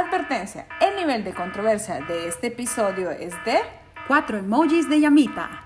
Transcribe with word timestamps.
Advertencia, 0.00 0.66
el 0.80 0.96
nivel 0.96 1.24
de 1.24 1.34
controversia 1.34 2.00
de 2.00 2.26
este 2.26 2.46
episodio 2.46 3.10
es 3.10 3.34
de... 3.44 3.58
Cuatro 4.08 4.38
emojis 4.38 4.88
de 4.88 4.98
llamita. 4.98 5.64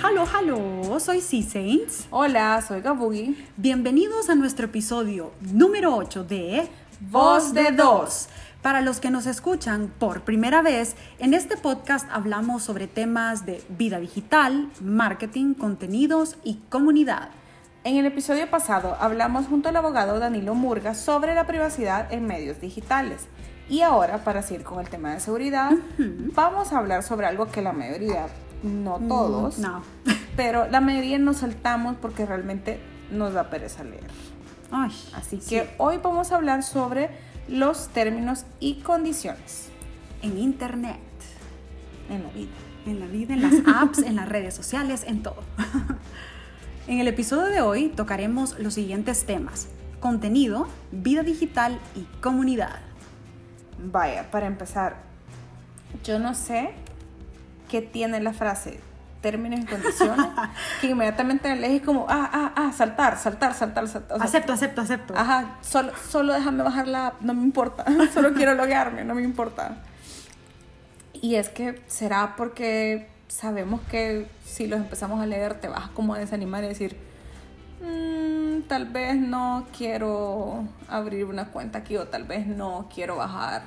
Halo, 0.00 0.24
halo, 0.32 1.00
soy 1.00 1.20
C-Saints. 1.20 2.06
Hola, 2.10 2.62
soy 2.62 2.82
Gabugi. 2.82 3.36
Bienvenidos 3.56 4.30
a 4.30 4.36
nuestro 4.36 4.66
episodio 4.66 5.32
número 5.40 5.96
8 5.96 6.22
de 6.22 6.68
Voz 7.00 7.52
de 7.52 7.72
Dos. 7.72 8.28
Para 8.62 8.80
los 8.80 9.00
que 9.00 9.10
nos 9.10 9.26
escuchan 9.26 9.92
por 9.98 10.20
primera 10.20 10.62
vez, 10.62 10.94
en 11.18 11.34
este 11.34 11.56
podcast 11.56 12.06
hablamos 12.12 12.62
sobre 12.62 12.86
temas 12.86 13.44
de 13.44 13.60
vida 13.68 13.98
digital, 13.98 14.70
marketing, 14.80 15.54
contenidos 15.54 16.36
y 16.44 16.60
comunidad. 16.68 17.30
En 17.84 17.96
el 17.96 18.06
episodio 18.06 18.48
pasado 18.48 18.96
hablamos 19.00 19.46
junto 19.46 19.68
al 19.68 19.76
abogado 19.76 20.18
Danilo 20.20 20.54
Murga 20.54 20.94
sobre 20.94 21.34
la 21.34 21.46
privacidad 21.46 22.12
en 22.12 22.26
medios 22.26 22.60
digitales. 22.60 23.22
Y 23.68 23.80
ahora, 23.80 24.18
para 24.18 24.42
seguir 24.42 24.64
con 24.64 24.80
el 24.80 24.88
tema 24.88 25.12
de 25.14 25.20
seguridad, 25.20 25.70
vamos 26.34 26.72
a 26.72 26.78
hablar 26.78 27.02
sobre 27.02 27.26
algo 27.26 27.46
que 27.50 27.62
la 27.62 27.72
mayoría, 27.72 28.26
no 28.62 28.98
Mm, 28.98 29.08
todos, 29.08 29.58
no. 29.58 29.82
pero 30.36 30.68
la 30.68 30.80
mayoría 30.80 31.18
nos 31.18 31.38
saltamos 31.38 31.96
porque 32.00 32.24
realmente 32.26 32.78
nos 33.10 33.32
da 33.32 33.50
pereza 33.50 33.82
leer. 33.82 34.06
Ay, 34.70 34.92
Así 35.14 35.40
sí. 35.40 35.48
que 35.48 35.70
hoy 35.78 35.98
vamos 36.02 36.30
a 36.32 36.36
hablar 36.36 36.62
sobre 36.62 37.10
los 37.48 37.88
términos 37.88 38.44
y 38.60 38.80
condiciones 38.82 39.68
en 40.22 40.38
internet, 40.38 40.98
en 42.08 42.22
la 42.22 42.30
vida. 42.30 42.52
en 42.86 43.00
la 43.00 43.06
vida, 43.06 43.34
en 43.34 43.42
las 43.42 43.74
apps, 43.82 43.98
en 43.98 44.16
las 44.16 44.28
redes 44.28 44.54
sociales, 44.54 45.04
en 45.06 45.22
todo. 45.22 45.42
en 46.86 46.98
el 46.98 47.08
episodio 47.08 47.46
de 47.46 47.60
hoy 47.60 47.88
tocaremos 47.88 48.58
los 48.58 48.74
siguientes 48.74 49.24
temas: 49.24 49.68
contenido, 50.00 50.68
vida 50.90 51.22
digital 51.22 51.78
y 51.94 52.02
comunidad. 52.20 52.80
Vaya, 53.78 54.30
para 54.30 54.46
empezar, 54.46 54.96
yo 56.04 56.18
no 56.18 56.34
sé 56.34 56.70
qué 57.68 57.82
tiene 57.82 58.20
la 58.20 58.32
frase 58.32 58.80
términos 59.22 59.60
y 59.60 59.64
condiciones 59.64 60.26
que 60.80 60.88
inmediatamente 60.88 61.54
lees 61.56 61.76
y 61.76 61.80
como, 61.80 62.06
ah, 62.08 62.28
ah, 62.32 62.52
ah, 62.56 62.72
saltar, 62.72 63.16
saltar, 63.16 63.54
saltar, 63.54 63.88
saltar. 63.88 64.16
O 64.16 64.18
sea, 64.18 64.26
acepto, 64.26 64.52
acepto, 64.52 64.80
acepto. 64.82 65.14
Ajá, 65.16 65.56
solo, 65.62 65.92
solo 66.10 66.34
déjame 66.34 66.62
bajar 66.62 66.88
la 66.88 67.06
app, 67.06 67.22
no 67.22 67.32
me 67.32 67.42
importa. 67.42 67.84
Solo 68.12 68.34
quiero 68.34 68.54
loguearme, 68.54 69.04
no 69.04 69.14
me 69.14 69.22
importa. 69.22 69.76
Y 71.14 71.36
es 71.36 71.48
que 71.48 71.80
será 71.86 72.34
porque 72.36 73.08
sabemos 73.32 73.80
que 73.90 74.26
si 74.44 74.66
los 74.66 74.78
empezamos 74.78 75.20
a 75.20 75.26
leer 75.26 75.54
te 75.54 75.68
vas 75.68 75.88
como 75.90 76.14
a 76.14 76.18
desanimar 76.18 76.64
y 76.64 76.68
decir, 76.68 76.96
"Mm, 77.80 78.62
tal 78.68 78.86
vez 78.86 79.16
no 79.16 79.66
quiero 79.76 80.64
abrir 80.88 81.24
una 81.24 81.46
cuenta 81.48 81.78
aquí 81.78 81.96
o 81.96 82.06
tal 82.06 82.24
vez 82.24 82.46
no 82.46 82.88
quiero 82.94 83.16
bajar 83.16 83.62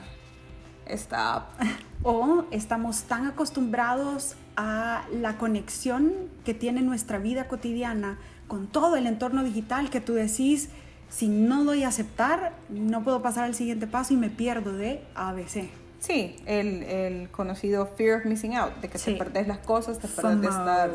esta 0.85 1.35
app. 1.35 1.59
O 2.07 2.45
estamos 2.51 3.03
tan 3.03 3.25
acostumbrados 3.25 4.35
a 4.55 5.05
la 5.11 5.39
conexión 5.39 6.13
que 6.43 6.53
tiene 6.53 6.83
nuestra 6.83 7.17
vida 7.17 7.47
cotidiana 7.47 8.19
con 8.47 8.67
todo 8.67 8.95
el 8.95 9.07
entorno 9.07 9.43
digital 9.43 9.89
que 9.89 10.01
tú 10.01 10.13
decís, 10.13 10.69
si 11.09 11.27
no 11.27 11.63
doy 11.63 11.81
a 11.81 11.87
aceptar, 11.87 12.53
no 12.69 13.03
puedo 13.03 13.23
pasar 13.23 13.45
al 13.45 13.55
siguiente 13.55 13.87
paso 13.87 14.13
y 14.13 14.17
me 14.17 14.29
pierdo 14.29 14.73
de 14.73 15.03
ABC. 15.15 15.71
Sí, 16.05 16.35
el, 16.45 16.83
el 16.83 17.29
conocido 17.29 17.87
fear 17.87 18.19
of 18.19 18.25
missing 18.25 18.55
out, 18.55 18.75
de 18.81 18.89
que 18.89 18.97
Sí. 18.97 19.13
te 19.13 19.17
perdés 19.17 19.47
las 19.47 19.57
cosas, 19.59 19.97
te 19.99 20.07
perdés 20.07 20.41
de 20.41 20.47
estar, 20.47 20.91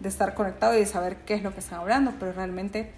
de 0.00 0.08
estar 0.08 0.34
conectado 0.34 0.74
y 0.74 0.78
de 0.80 0.86
saber 0.86 1.16
qué 1.26 1.34
es 1.34 1.42
lo 1.42 1.52
que 1.52 1.60
están 1.60 1.80
hablando, 1.80 2.12
pero 2.18 2.32
realmente 2.32 2.90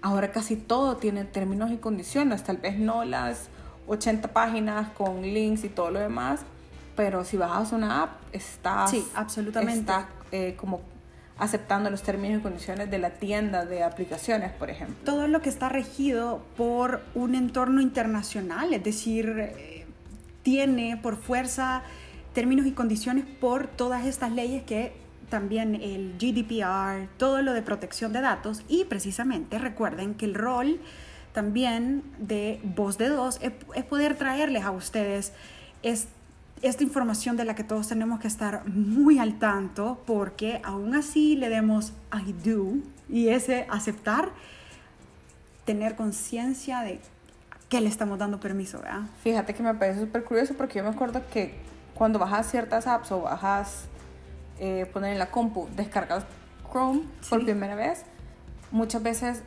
ahora 0.00 0.30
casi 0.32 0.56
todo 0.56 0.96
tiene 0.96 1.24
términos 1.24 1.70
y 1.70 1.76
condiciones, 1.76 2.42
tal 2.44 2.56
vez 2.56 2.78
no 2.78 3.04
las 3.04 3.48
80 3.86 4.28
páginas 4.28 4.88
con 4.90 5.22
links 5.22 5.64
y 5.64 5.68
todo 5.68 5.90
lo 5.90 5.98
demás, 6.00 6.40
pero 6.96 7.24
si 7.24 7.36
bajas 7.36 7.72
una 7.72 8.02
app, 8.04 8.10
estás, 8.32 8.90
Sí, 8.90 9.06
absolutamente. 9.14 9.80
estás 9.80 10.06
eh, 10.32 10.56
como 10.58 10.80
aceptando 11.38 11.88
los 11.90 12.02
términos 12.02 12.40
y 12.40 12.42
condiciones 12.42 12.90
de 12.90 12.98
la 12.98 13.10
tienda 13.10 13.64
de 13.64 13.82
aplicaciones, 13.84 14.50
por 14.52 14.70
ejemplo. 14.70 14.96
Todo 15.04 15.28
lo 15.28 15.40
que 15.40 15.48
está 15.48 15.68
regido 15.68 16.42
por 16.56 17.00
un 17.14 17.34
entorno 17.36 17.80
internacional, 17.80 18.74
es 18.74 18.82
decir, 18.82 19.77
tiene 20.52 20.96
por 20.96 21.16
fuerza 21.18 21.82
términos 22.32 22.64
y 22.66 22.72
condiciones 22.72 23.26
por 23.38 23.66
todas 23.66 24.06
estas 24.06 24.32
leyes 24.32 24.62
que 24.62 24.94
también 25.28 25.74
el 25.74 26.14
GDPR, 26.18 27.06
todo 27.18 27.42
lo 27.42 27.52
de 27.52 27.60
protección 27.60 28.14
de 28.14 28.22
datos 28.22 28.62
y 28.66 28.84
precisamente 28.84 29.58
recuerden 29.58 30.14
que 30.14 30.24
el 30.24 30.34
rol 30.34 30.80
también 31.34 32.02
de 32.18 32.60
voz 32.64 32.96
de 32.96 33.10
dos 33.10 33.38
es, 33.42 33.52
es 33.74 33.84
poder 33.84 34.16
traerles 34.16 34.64
a 34.64 34.70
ustedes 34.70 35.34
es- 35.82 36.08
esta 36.62 36.82
información 36.82 37.36
de 37.36 37.44
la 37.44 37.54
que 37.54 37.62
todos 37.62 37.86
tenemos 37.86 38.18
que 38.18 38.26
estar 38.28 38.66
muy 38.66 39.18
al 39.18 39.38
tanto 39.38 40.02
porque 40.06 40.62
aún 40.64 40.94
así 40.94 41.36
le 41.36 41.50
demos 41.50 41.92
I 42.10 42.32
do 42.32 42.72
y 43.10 43.28
ese 43.28 43.66
aceptar, 43.68 44.30
tener 45.66 45.94
conciencia 45.94 46.80
de 46.80 47.00
que 47.68 47.80
le 47.80 47.88
estamos 47.88 48.18
dando 48.18 48.40
permiso, 48.40 48.78
¿verdad? 48.80 49.02
Fíjate 49.22 49.54
que 49.54 49.62
me 49.62 49.74
parece 49.74 50.00
súper 50.00 50.24
curioso 50.24 50.54
porque 50.56 50.78
yo 50.78 50.84
me 50.84 50.90
acuerdo 50.90 51.22
que 51.32 51.54
cuando 51.94 52.18
bajas 52.18 52.50
ciertas 52.50 52.86
apps 52.86 53.12
o 53.12 53.20
bajas, 53.22 53.84
eh, 54.58 54.86
poner 54.92 55.12
en 55.12 55.18
la 55.18 55.30
compu, 55.30 55.68
descargas 55.76 56.24
Chrome 56.70 57.02
por 57.28 57.40
Sí. 57.40 57.44
primera 57.44 57.74
vez, 57.74 58.04
muchas 58.70 59.02
veces 59.02 59.42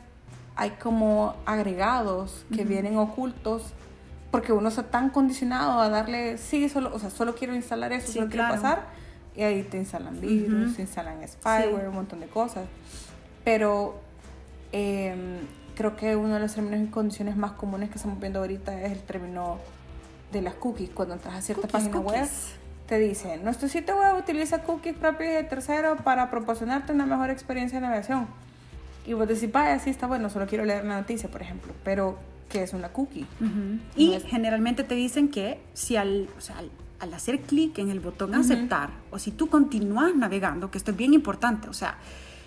hay 0.56 0.70
como 0.72 1.34
agregados 1.46 2.44
que 2.54 2.64
vienen 2.64 2.96
ocultos 2.98 3.72
porque 4.30 4.52
uno 4.52 4.68
está 4.68 4.84
tan 4.84 5.10
condicionado 5.10 5.80
a 5.80 5.88
darle, 5.88 6.38
sí, 6.38 6.68
solo, 6.68 6.90
o 6.94 6.98
sea, 6.98 7.10
solo 7.10 7.34
quiero 7.34 7.54
instalar 7.54 7.92
eso, 7.92 8.06
Sí, 8.08 8.14
solo 8.14 8.28
quiero 8.28 8.46
claro. 8.46 8.54
pasar, 8.62 8.86
y 9.34 9.42
ahí 9.42 9.62
te 9.62 9.76
instalan 9.78 10.20
virus, 10.20 10.64
Ujú. 10.68 10.74
te 10.76 10.82
instalan 10.82 11.26
spyware, 11.28 11.80
Sí. 11.82 11.86
un 11.88 11.94
montón 11.94 12.20
de 12.20 12.26
cosas. 12.28 12.64
Pero 13.44 14.00
eh, 14.72 15.14
creo 15.82 15.96
que 15.96 16.14
uno 16.14 16.34
de 16.34 16.40
los 16.40 16.54
términos 16.54 16.80
y 16.86 16.90
condiciones 16.90 17.36
más 17.36 17.52
comunes 17.52 17.90
que 17.90 17.96
estamos 17.96 18.20
viendo 18.20 18.38
ahorita 18.38 18.80
es 18.82 18.92
el 18.92 19.00
término 19.00 19.58
de 20.30 20.40
las 20.40 20.54
cookies. 20.54 20.90
Cuando 20.90 21.14
entras 21.14 21.34
a 21.34 21.42
cierta 21.42 21.62
Cookies, 21.66 21.88
página 21.88 21.98
web, 22.00 22.20
cookies. 22.20 22.52
te 22.86 22.98
dice, 23.00 23.36
nuestro 23.38 23.68
sitio 23.68 23.96
web 23.98 24.16
utiliza 24.16 24.62
cookies 24.62 24.94
propios 24.96 25.32
de 25.34 25.42
tercero 25.42 25.96
para 25.96 26.30
proporcionarte 26.30 26.92
una 26.92 27.04
mejor 27.04 27.30
experiencia 27.30 27.80
de 27.80 27.86
navegación. 27.86 28.28
Y 29.04 29.14
vos 29.14 29.26
decís, 29.26 29.50
vaya, 29.50 29.76
sí 29.80 29.90
está 29.90 30.06
bueno, 30.06 30.30
solo 30.30 30.46
quiero 30.46 30.64
leer 30.64 30.84
la 30.84 31.00
noticia, 31.00 31.28
por 31.28 31.42
ejemplo. 31.42 31.72
Pero, 31.82 32.16
¿qué 32.48 32.62
es 32.62 32.72
una 32.74 32.90
cookie? 32.90 33.26
Y 33.96 34.10
No 34.10 34.14
es- 34.14 34.22
generalmente 34.24 34.84
te 34.84 34.94
dicen 34.94 35.28
que 35.30 35.60
si 35.74 35.96
al, 35.96 36.28
o 36.38 36.40
sea, 36.40 36.58
al, 36.58 36.70
al 37.00 37.12
hacer 37.12 37.40
clic 37.40 37.76
en 37.78 37.90
el 37.90 37.98
botón 37.98 38.36
aceptar 38.36 38.90
o 39.10 39.18
si 39.18 39.32
tú 39.32 39.48
continúas 39.48 40.14
navegando, 40.14 40.70
que 40.70 40.78
esto 40.78 40.92
es 40.92 40.96
bien 40.96 41.12
importante, 41.12 41.68
o 41.68 41.72
sea, 41.72 41.96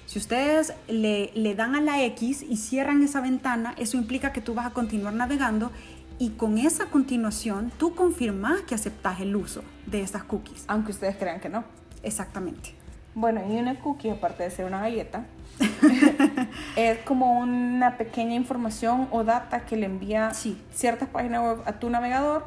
si 0.06 0.20
ustedes 0.20 0.74
le, 0.88 1.32
le 1.34 1.56
dan 1.56 1.76
a 1.76 1.82
la 1.82 2.04
X 2.04 2.44
y 2.48 2.58
cierran 2.58 3.04
esa 3.04 3.22
ventana, 3.22 3.74
eso 3.78 3.98
implica 3.98 4.32
que 4.32 4.42
tú 4.42 4.54
vas 4.54 4.66
a 4.68 4.70
continuar 4.72 5.14
navegando 5.14 5.72
y 6.20 6.32
con 6.32 6.58
esa 6.58 6.86
continuación 6.86 7.72
tú 7.78 7.96
confirmas 7.96 8.62
que 8.62 8.76
aceptas 8.76 9.20
el 9.20 9.36
uso 9.36 9.64
de 9.86 10.02
estas 10.02 10.24
cookies. 10.24 10.64
Aunque 10.68 10.92
ustedes 10.92 11.16
crean 11.18 11.40
que 11.40 11.50
no. 11.50 11.64
Exactamente. 12.04 12.74
Bueno, 13.16 13.42
y 13.50 13.58
una 13.58 13.80
cookie, 13.80 14.10
aparte 14.10 14.44
de 14.44 14.52
ser 14.52 14.66
una 14.66 14.80
galleta, 14.82 15.26
es 16.76 17.00
como 17.00 17.40
una 17.40 17.98
pequeña 17.98 18.36
información 18.36 19.08
o 19.12 19.24
data 19.24 19.66
que 19.66 19.78
le 19.78 19.86
envía 19.86 20.34
Sí. 20.34 20.62
ciertas 20.74 21.10
páginas 21.10 21.42
web 21.42 21.58
a 21.66 21.74
tu 21.74 21.90
navegador 21.90 22.46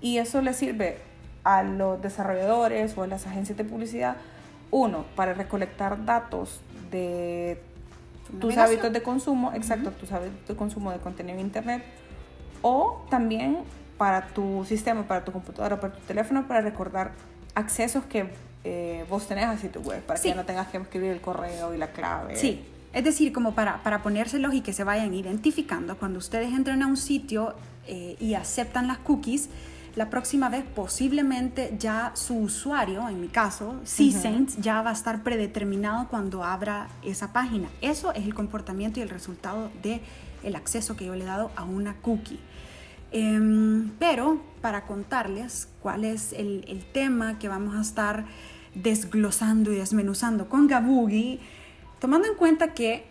y 0.00 0.18
eso 0.18 0.40
le 0.42 0.54
sirve 0.54 0.98
a 1.44 1.62
los 1.62 2.00
desarrolladores 2.02 2.96
o 2.98 3.02
a 3.02 3.06
las 3.06 3.26
agencias 3.26 3.56
de 3.56 3.64
publicidad, 3.64 4.16
uno, 4.70 5.04
para 5.14 5.32
recolectar 5.34 6.04
datos 6.04 6.60
de 6.90 7.60
Tu 8.30 8.38
tus 8.38 8.56
hábitos 8.56 8.92
de 8.92 9.02
consumo, 9.02 9.52
exacto, 9.54 9.90
tus 9.92 10.10
hábitos 10.12 10.48
de 10.48 10.56
consumo 10.56 10.90
de 10.90 10.98
contenido 10.98 11.38
en 11.38 11.44
internet, 11.44 11.82
o 12.62 13.04
también 13.10 13.58
para 13.98 14.26
tu 14.28 14.64
sistema, 14.66 15.04
para 15.04 15.24
tu 15.24 15.32
computadora, 15.32 15.78
para 15.80 15.94
tu 15.94 16.00
teléfono, 16.02 16.46
para 16.46 16.60
recordar 16.60 17.12
accesos 17.54 18.04
que 18.04 18.28
eh, 18.64 19.04
vos 19.08 19.26
tenés 19.28 19.44
a 19.44 19.56
sitio 19.56 19.80
web, 19.80 20.02
para 20.02 20.18
Sí. 20.18 20.30
que 20.30 20.34
no 20.34 20.44
tengas 20.44 20.66
que 20.68 20.76
escribir 20.78 21.10
el 21.12 21.20
correo 21.20 21.72
y 21.72 21.78
la 21.78 21.88
clave. 21.92 22.34
Sí, 22.36 22.64
es 22.92 23.04
decir, 23.04 23.32
como 23.32 23.54
para, 23.54 23.82
para 23.84 24.02
ponérselos 24.02 24.54
y 24.54 24.60
que 24.60 24.72
se 24.72 24.82
vayan 24.82 25.14
identificando, 25.14 25.96
cuando 25.96 26.18
ustedes 26.18 26.52
entren 26.52 26.82
a 26.82 26.88
un 26.88 26.96
sitio 26.96 27.54
eh, 27.86 28.16
y 28.18 28.34
aceptan 28.34 28.88
las 28.88 28.98
cookies, 28.98 29.48
la 29.96 30.10
próxima 30.10 30.50
vez 30.50 30.62
posiblemente 30.62 31.74
ya 31.78 32.12
su 32.14 32.36
usuario, 32.36 33.08
en 33.08 33.18
mi 33.18 33.28
caso, 33.28 33.80
C-Saints, 33.84 34.58
ya 34.58 34.82
va 34.82 34.90
a 34.90 34.92
estar 34.92 35.22
predeterminado 35.22 36.06
cuando 36.08 36.44
abra 36.44 36.88
esa 37.02 37.32
página. 37.32 37.70
Eso 37.80 38.12
es 38.12 38.26
el 38.26 38.34
comportamiento 38.34 39.00
y 39.00 39.02
el 39.02 39.08
resultado 39.08 39.70
del 39.82 40.02
el 40.42 40.54
acceso 40.54 40.96
que 40.96 41.06
yo 41.06 41.14
le 41.16 41.24
he 41.24 41.26
dado 41.26 41.50
a 41.56 41.64
una 41.64 41.96
cookie. 42.02 42.38
Em, 43.10 43.90
pero 43.98 44.42
para 44.60 44.84
contarles 44.84 45.68
cuál 45.80 46.04
es 46.04 46.34
el, 46.34 46.66
el 46.68 46.84
tema 46.84 47.38
que 47.38 47.48
vamos 47.48 47.74
a 47.74 47.80
estar 47.80 48.26
desglosando 48.74 49.72
y 49.72 49.76
desmenuzando 49.76 50.50
con 50.50 50.66
Gabugi, 50.66 51.40
tomando 52.00 52.28
en 52.28 52.34
cuenta 52.34 52.74
que 52.74 53.06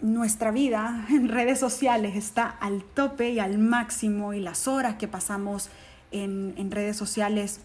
nuestra 0.00 0.50
vida 0.50 1.06
en 1.10 1.28
redes 1.28 1.60
sociales 1.60 2.16
está 2.16 2.46
al 2.46 2.82
tope 2.82 3.28
y 3.28 3.40
al 3.40 3.58
máximo 3.58 4.32
y 4.32 4.40
las 4.40 4.66
horas 4.66 4.94
que 4.94 5.06
pasamos 5.06 5.68
en, 6.10 6.54
en 6.56 6.70
redes 6.70 6.96
sociales 6.96 7.60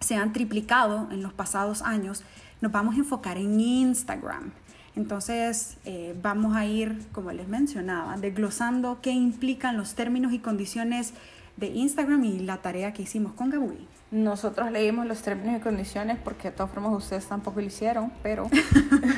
se 0.00 0.16
han 0.16 0.32
triplicado 0.32 1.08
en 1.10 1.22
los 1.22 1.32
pasados 1.32 1.82
años, 1.82 2.24
nos 2.60 2.72
vamos 2.72 2.94
a 2.96 2.98
enfocar 2.98 3.36
en 3.36 3.60
Instagram. 3.60 4.52
Entonces 4.96 5.76
eh, 5.84 6.16
vamos 6.20 6.56
a 6.56 6.66
ir, 6.66 7.06
como 7.12 7.30
les 7.32 7.48
mencionaba, 7.48 8.16
desglosando 8.16 8.98
qué 9.00 9.12
implican 9.12 9.76
los 9.76 9.94
términos 9.94 10.32
y 10.32 10.40
condiciones 10.40 11.14
de 11.56 11.68
Instagram 11.68 12.24
y 12.24 12.40
la 12.40 12.58
tarea 12.58 12.92
que 12.92 13.02
hicimos 13.02 13.32
con 13.34 13.50
Gabuy. 13.50 13.86
Nosotros 14.10 14.72
leímos 14.72 15.06
los 15.06 15.22
términos 15.22 15.60
y 15.60 15.62
condiciones 15.62 16.18
porque 16.22 16.50
de 16.50 16.56
todas 16.56 16.72
formas 16.72 16.92
ustedes 16.92 17.26
tampoco 17.26 17.60
lo 17.60 17.66
hicieron, 17.66 18.12
pero 18.22 18.50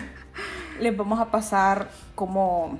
les 0.81 0.95
vamos 0.95 1.19
a 1.19 1.31
pasar 1.31 1.91
como 2.15 2.79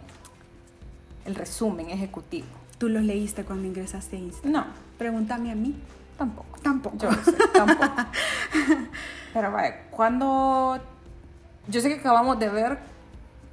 el 1.25 1.35
resumen 1.35 1.89
ejecutivo. 1.89 2.62
¿Tú 2.83 2.89
los 2.89 3.05
leíste 3.05 3.45
cuando 3.45 3.69
ingresaste 3.69 4.17
a 4.17 4.19
Instagram? 4.19 4.53
No, 4.53 4.67
Pregúntame 4.99 5.53
a 5.53 5.55
mí. 5.55 5.77
tampoco. 6.19 6.59
Tampoco. 6.61 6.97
Yo 6.99 7.13
no 7.13 7.25
sé, 7.25 7.33
tampoco. 7.55 7.95
Pero 9.33 9.53
vaya, 9.53 9.83
cuando... 9.93 10.81
Yo 11.69 11.81
sé 11.81 11.91
que 11.91 12.01
acabamos 12.01 12.41
de 12.41 12.49
ver, 12.49 12.81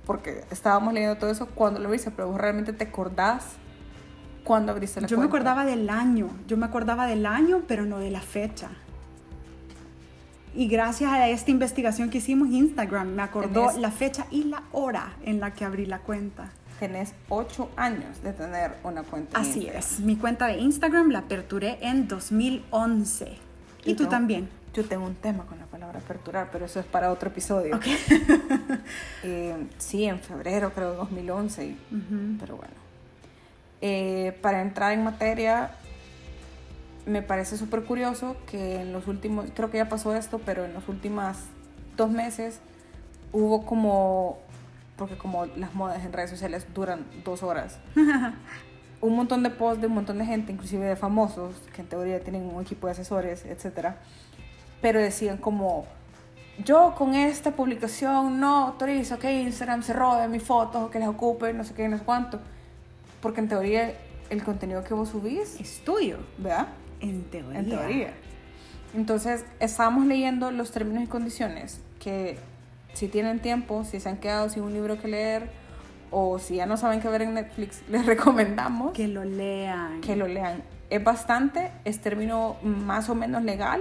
porque 0.08 0.44
estábamos 0.50 0.96
leyendo 0.96 1.16
todo 1.18 1.30
eso, 1.30 1.46
cuando 1.46 1.80
lo 1.80 1.92
viste, 1.92 2.10
pero 2.10 2.30
vos 2.30 2.42
realmente 2.42 2.74
te 2.74 2.86
acordás 2.86 3.44
cuando 4.44 4.72
abriste 4.72 5.00
la 5.00 5.06
Yo 5.08 5.18
me 5.18 5.30
cuenta. 5.30 5.52
acordaba 5.52 5.70
del 5.70 5.92
año, 5.92 6.32
yo 6.48 6.58
me 6.58 6.66
acordaba 6.66 7.06
del 7.06 7.28
año, 7.28 7.62
pero 7.68 7.86
no 7.86 8.00
de 8.00 8.10
la 8.10 8.22
fecha. 8.22 8.70
Y 10.56 10.68
gracias 10.68 11.12
a 11.12 11.28
esta 11.30 11.52
investigación 11.52 12.10
que 12.10 12.18
hicimos, 12.18 12.50
Instagram 12.50 13.10
me 13.10 13.22
acordó 13.22 13.74
la 13.78 13.92
fecha 13.92 14.26
y 14.32 14.46
la 14.46 14.64
hora 14.72 15.14
en 15.22 15.40
la 15.40 15.54
que 15.54 15.66
abrí 15.66 15.86
la 15.86 16.00
cuenta. 16.00 16.50
Tenés 16.80 17.14
ocho 17.28 17.70
años 17.76 18.22
de 18.24 18.32
tener 18.34 18.72
una 18.84 19.04
cuenta. 19.04 19.38
en 19.38 19.42
Así 19.46 19.60
Instagram. 19.60 19.80
es, 19.84 20.00
mi 20.00 20.16
cuenta 20.16 20.48
de 20.48 20.58
Instagram 20.60 21.10
la 21.12 21.20
aperturé 21.20 21.78
en 21.82 22.08
2011. 22.08 23.38
Y 23.86 23.90
Yo 23.92 23.96
tú 23.96 24.06
también. 24.08 24.50
Yo 24.74 24.86
tengo 24.86 25.06
un 25.06 25.16
tema 25.16 25.46
con 25.46 25.58
la 25.60 25.66
palabra 25.66 26.00
aperturar, 26.00 26.50
pero 26.52 26.66
eso 26.66 26.80
es 26.80 26.86
para 26.86 27.12
otro 27.12 27.30
episodio. 27.30 27.76
Ok. 27.76 27.86
Eh, 29.24 29.68
sí, 29.78 30.06
en 30.06 30.20
febrero, 30.20 30.72
creo, 30.74 30.92
de 30.92 30.98
2011. 30.98 31.66
y- 31.66 31.72
Ujú. 31.92 32.38
Pero 32.40 32.56
bueno. 32.58 32.74
Eh, 33.82 34.38
para 34.42 34.62
entrar 34.62 34.94
en 34.94 35.04
materia, 35.04 35.72
me 37.06 37.22
parece 37.22 37.58
súper 37.58 37.84
curioso 37.84 38.36
que 38.50 38.82
en 38.82 38.94
los 38.94 39.08
últimos, 39.08 39.48
creo 39.56 39.70
que 39.72 39.78
ya 39.78 39.90
pasó 39.90 40.16
esto, 40.16 40.40
pero 40.46 40.64
en 40.66 40.74
los 40.74 40.88
últimos 40.88 41.38
dos 41.98 42.10
meses 42.12 42.60
hubo 43.34 43.66
como, 43.66 44.40
porque 45.00 45.18
como 45.18 45.46
las 45.46 45.74
modas 45.74 46.04
en 46.06 46.12
redes 46.12 46.30
sociales 46.30 46.68
duran 46.76 47.06
dos 47.24 47.42
horas, 47.42 47.80
un 49.02 49.16
montón 49.16 49.42
de 49.44 49.50
posts 49.50 49.80
de 49.82 49.88
un 49.88 49.94
montón 49.94 50.18
de 50.18 50.26
gente, 50.26 50.52
inclusive 50.52 50.86
de 50.86 50.98
famosos, 50.98 51.56
que 51.74 51.82
en 51.82 51.88
teoría 51.88 52.20
tienen 52.20 52.44
un 52.44 52.62
equipo 52.62 52.86
de 52.88 52.92
asesores, 52.92 53.46
etcétera, 53.46 53.98
pero 54.82 55.00
decían 55.00 55.38
como, 55.38 55.86
yo 56.66 56.94
con 56.98 57.16
esta 57.16 57.52
publicación 57.52 58.42
no 58.42 58.68
autorizo 58.68 59.18
que 59.18 59.42
Instagram 59.42 59.84
se 59.84 59.94
robe 59.94 60.28
mis 60.28 60.44
fotos 60.44 60.84
o 60.84 60.92
que 60.92 61.00
las 61.00 61.08
ocupe, 61.08 61.54
no 61.54 61.64
sé 61.64 61.74
qué, 61.74 61.88
no 61.88 61.98
sé 61.98 62.04
cuánto, 62.04 62.42
porque 63.22 63.40
en 63.40 63.48
teoría 63.48 63.94
el 64.30 64.44
contenido 64.44 64.84
que 64.84 64.94
vos 64.94 65.10
subís, 65.10 65.60
Es 65.62 65.82
tuyo, 65.86 66.18
¿verdad? 66.38 66.68
en 67.00 67.24
teoría. 67.24 67.60
En 67.60 67.70
teoría. 67.70 68.14
Entonces, 68.94 69.46
estábamos 69.62 70.06
leyendo 70.08 70.52
los 70.52 70.72
términos 70.72 71.04
y 71.04 71.08
condiciones 71.08 71.80
que 72.00 72.38
si 73.00 73.08
tienen 73.08 73.40
tiempo, 73.40 73.86
si 73.86 74.00
se 74.02 74.10
han 74.10 74.18
quedado 74.18 74.50
sin 74.50 74.64
un 74.64 74.74
libro 74.74 75.00
que 75.02 75.08
leer 75.08 75.50
o 76.12 76.38
si 76.40 76.56
ya 76.56 76.66
no 76.66 76.76
saben 76.76 77.00
qué 77.02 77.08
ver 77.08 77.22
en 77.22 77.34
Netflix, 77.36 77.82
les 77.90 78.06
recomendamos 78.06 78.92
Que 78.94 79.08
lo 79.08 79.24
lean. 79.24 80.02
que 80.02 80.16
lo 80.18 80.28
lean. 80.28 80.62
Es 80.90 81.02
bastante, 81.04 81.72
es 81.86 82.00
término 82.02 82.58
más 82.64 83.10
o 83.10 83.16
menos 83.16 83.44
legal 83.44 83.80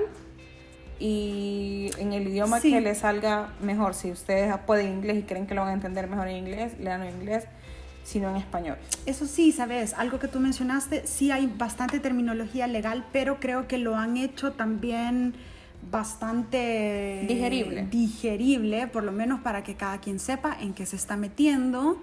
y 1.01 1.91
en 1.99 2.13
el 2.13 2.29
idioma 2.29 2.61
Sí. 2.61 2.71
que 2.73 2.81
les 2.81 2.99
salga 2.99 3.49
mejor. 3.61 3.95
Si 3.95 4.11
ustedes 4.11 4.55
pueden 4.67 4.93
inglés 4.93 5.19
y 5.19 5.23
creen 5.23 5.47
que 5.47 5.55
lo 5.55 5.63
van 5.63 5.71
a 5.71 5.75
entender 5.75 6.09
mejor 6.09 6.29
en 6.29 6.37
inglés, 6.37 6.79
leanlo 6.79 7.07
en 7.07 7.15
inglés, 7.17 7.45
sino 8.05 8.31
en 8.31 8.37
español. 8.37 8.77
Eso 9.07 9.27
sí, 9.27 9.53
sabes, 9.53 9.95
algo 9.95 10.19
que 10.19 10.29
tú 10.29 10.41
mencionaste, 10.41 11.07
sí 11.07 11.31
hay 11.31 11.47
bastante 11.47 12.01
terminología 12.01 12.67
legal, 12.67 13.05
pero 13.13 13.39
creo 13.41 13.69
que 13.69 13.79
lo 13.79 13.97
han 13.97 14.17
hecho 14.17 14.53
también 14.53 15.35
bastante 15.91 17.25
Digerible. 17.29 17.87
digerible, 17.91 18.87
por 18.87 19.05
lo 19.05 19.13
menos 19.13 19.41
para 19.41 19.63
que 19.63 19.75
cada 19.75 19.99
quien 19.99 20.19
sepa 20.19 20.57
en 20.61 20.75
qué 20.75 20.87
se 20.87 20.97
está 20.97 21.17
metiendo 21.17 22.01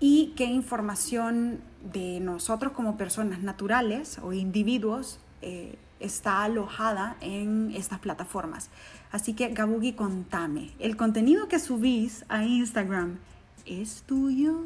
y 0.00 0.32
qué 0.36 0.44
información 0.44 1.60
de 1.92 2.20
nosotros 2.20 2.72
como 2.72 2.96
personas 2.96 3.40
naturales 3.40 4.18
o 4.22 4.32
individuos 4.32 5.18
eh, 5.42 5.76
está 6.00 6.42
alojada 6.42 7.16
en 7.20 7.72
estas 7.74 7.98
plataformas. 7.98 8.70
Así 9.12 9.34
que 9.34 9.48
Gabugi, 9.48 9.92
contame, 9.92 10.72
¿el 10.78 10.96
contenido 10.96 11.48
que 11.48 11.58
subís 11.58 12.24
a 12.28 12.44
Instagram 12.44 13.18
es 13.64 14.02
tuyo? 14.06 14.64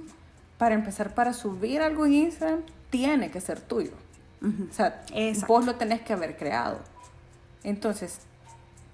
Para 0.56 0.74
empezar, 0.74 1.14
para 1.14 1.32
subir 1.32 1.80
algo 1.82 2.06
en 2.06 2.14
Instagram, 2.14 2.60
tiene 2.90 3.30
que 3.30 3.40
ser 3.40 3.60
tuyo. 3.60 3.92
O 4.42 4.72
sea, 4.72 5.04
Exacto. 5.14 5.52
vos 5.52 5.66
lo 5.66 5.74
tenés 5.74 6.00
que 6.02 6.12
haber 6.12 6.36
creado. 6.36 6.80
Entonces, 7.64 8.20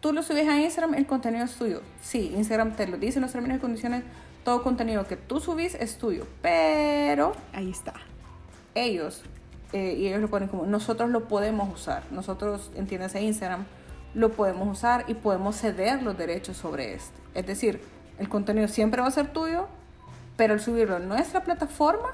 tú 0.04 0.12
lo 0.12 0.22
subes 0.22 0.46
a 0.46 0.60
Instagram, 0.60 0.92
el 0.96 1.06
contenido 1.06 1.46
es 1.46 1.54
tuyo. 1.54 1.80
Sí, 2.02 2.34
Instagram 2.36 2.76
te 2.76 2.86
lo 2.86 2.98
dice 2.98 3.16
en 3.16 3.22
los 3.22 3.32
términos 3.32 3.56
y 3.56 3.60
condiciones, 3.62 4.02
todo 4.44 4.62
contenido 4.62 5.06
que 5.06 5.16
tú 5.16 5.40
subís 5.40 5.74
es 5.76 5.96
tuyo. 5.96 6.26
Pero 6.42 7.32
Ahí 7.54 7.70
está. 7.70 7.94
ellos, 8.74 9.22
eh, 9.72 9.96
y 9.98 10.08
ellos 10.08 10.20
lo 10.20 10.28
ponen 10.28 10.50
como, 10.50 10.66
nosotros 10.66 11.08
lo 11.08 11.26
podemos 11.26 11.72
usar. 11.72 12.02
Nosotros, 12.10 12.70
entiéndase 12.74 13.22
Instagram, 13.22 13.64
lo 14.12 14.32
podemos 14.32 14.68
usar 14.68 15.06
y 15.08 15.14
podemos 15.14 15.56
ceder 15.56 16.02
los 16.02 16.18
derechos 16.18 16.58
sobre 16.58 16.92
este. 16.92 17.18
Es 17.32 17.46
decir, 17.46 17.80
el 18.18 18.28
contenido 18.28 18.68
siempre 18.68 19.00
va 19.00 19.08
a 19.08 19.10
ser 19.10 19.32
tuyo, 19.32 19.68
pero 20.36 20.52
el 20.52 20.60
subirlo 20.60 20.98
en 20.98 21.08
nuestra 21.08 21.44
plataforma 21.44 22.10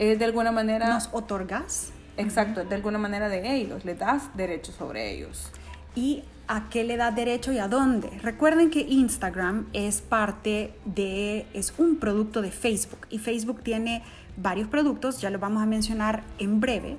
es 0.00 0.18
de 0.18 0.24
alguna 0.24 0.50
manera... 0.50 0.88
¿Nos 0.88 1.08
otorgas? 1.12 1.92
Exacto, 2.16 2.62
es 2.62 2.68
de 2.68 2.74
alguna 2.74 2.98
manera 2.98 3.28
de 3.28 3.54
ellos, 3.54 3.84
le 3.84 3.94
das 3.94 4.36
derechos 4.36 4.74
sobre 4.74 5.12
ellos. 5.12 5.52
¿Y 5.94 6.24
a 6.48 6.68
qué 6.70 6.82
le 6.82 6.96
da 6.96 7.10
derecho 7.10 7.52
y 7.52 7.58
a 7.58 7.68
dónde? 7.68 8.08
Recuerden 8.22 8.70
que 8.70 8.80
Instagram 8.80 9.66
es 9.72 10.00
parte 10.00 10.74
de, 10.84 11.46
es 11.54 11.74
un 11.78 11.96
producto 11.96 12.42
de 12.42 12.50
Facebook 12.50 13.06
y 13.10 13.18
Facebook 13.18 13.62
tiene 13.62 14.02
varios 14.36 14.68
productos, 14.68 15.20
ya 15.20 15.30
los 15.30 15.40
vamos 15.40 15.62
a 15.62 15.66
mencionar 15.66 16.24
en 16.38 16.60
breve. 16.60 16.96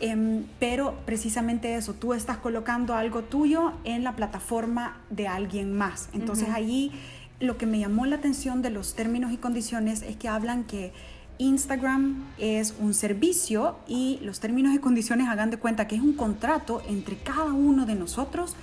Em, 0.00 0.44
pero 0.58 0.96
precisamente 1.06 1.76
eso, 1.76 1.94
tú 1.94 2.12
estás 2.12 2.38
colocando 2.38 2.94
algo 2.94 3.22
tuyo 3.22 3.72
en 3.84 4.02
la 4.02 4.16
plataforma 4.16 4.96
de 5.10 5.28
alguien 5.28 5.72
más. 5.74 6.08
Entonces 6.12 6.48
allí 6.48 6.90
lo 7.38 7.56
que 7.56 7.66
me 7.66 7.78
llamó 7.78 8.04
la 8.06 8.16
atención 8.16 8.62
de 8.62 8.70
los 8.70 8.94
términos 8.94 9.32
y 9.32 9.36
condiciones 9.36 10.02
es 10.02 10.16
que 10.16 10.28
hablan 10.28 10.64
que 10.64 10.92
Instagram 11.38 12.24
es 12.38 12.74
un 12.80 12.94
servicio 12.94 13.76
y 13.88 14.18
los 14.22 14.40
términos 14.40 14.74
y 14.74 14.78
condiciones 14.78 15.28
hagan 15.28 15.50
de 15.50 15.56
cuenta 15.56 15.88
que 15.88 15.96
es 15.96 16.02
un 16.02 16.14
contrato 16.14 16.82
entre 16.88 17.16
cada 17.16 17.52
uno 17.52 17.86
de 17.86 17.94
nosotros 17.94 18.56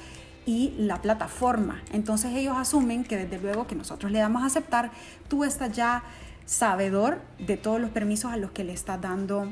y 0.49 0.73
la 0.79 0.99
plataforma. 0.99 1.83
Entonces 1.93 2.33
ellos 2.33 2.57
asumen 2.57 3.03
que 3.03 3.17
desde 3.17 3.37
luego 3.37 3.67
que 3.67 3.75
nosotros 3.75 4.11
le 4.11 4.17
damos 4.17 4.41
a 4.41 4.47
aceptar, 4.47 4.89
tú 5.27 5.43
estás 5.43 5.71
ya 5.73 6.01
sabedor 6.47 7.21
de 7.37 7.55
todos 7.55 7.79
los 7.79 7.91
permisos 7.91 8.33
a 8.33 8.37
los 8.37 8.49
que 8.49 8.63
le 8.63 8.73
estás 8.73 8.99
dando 8.99 9.47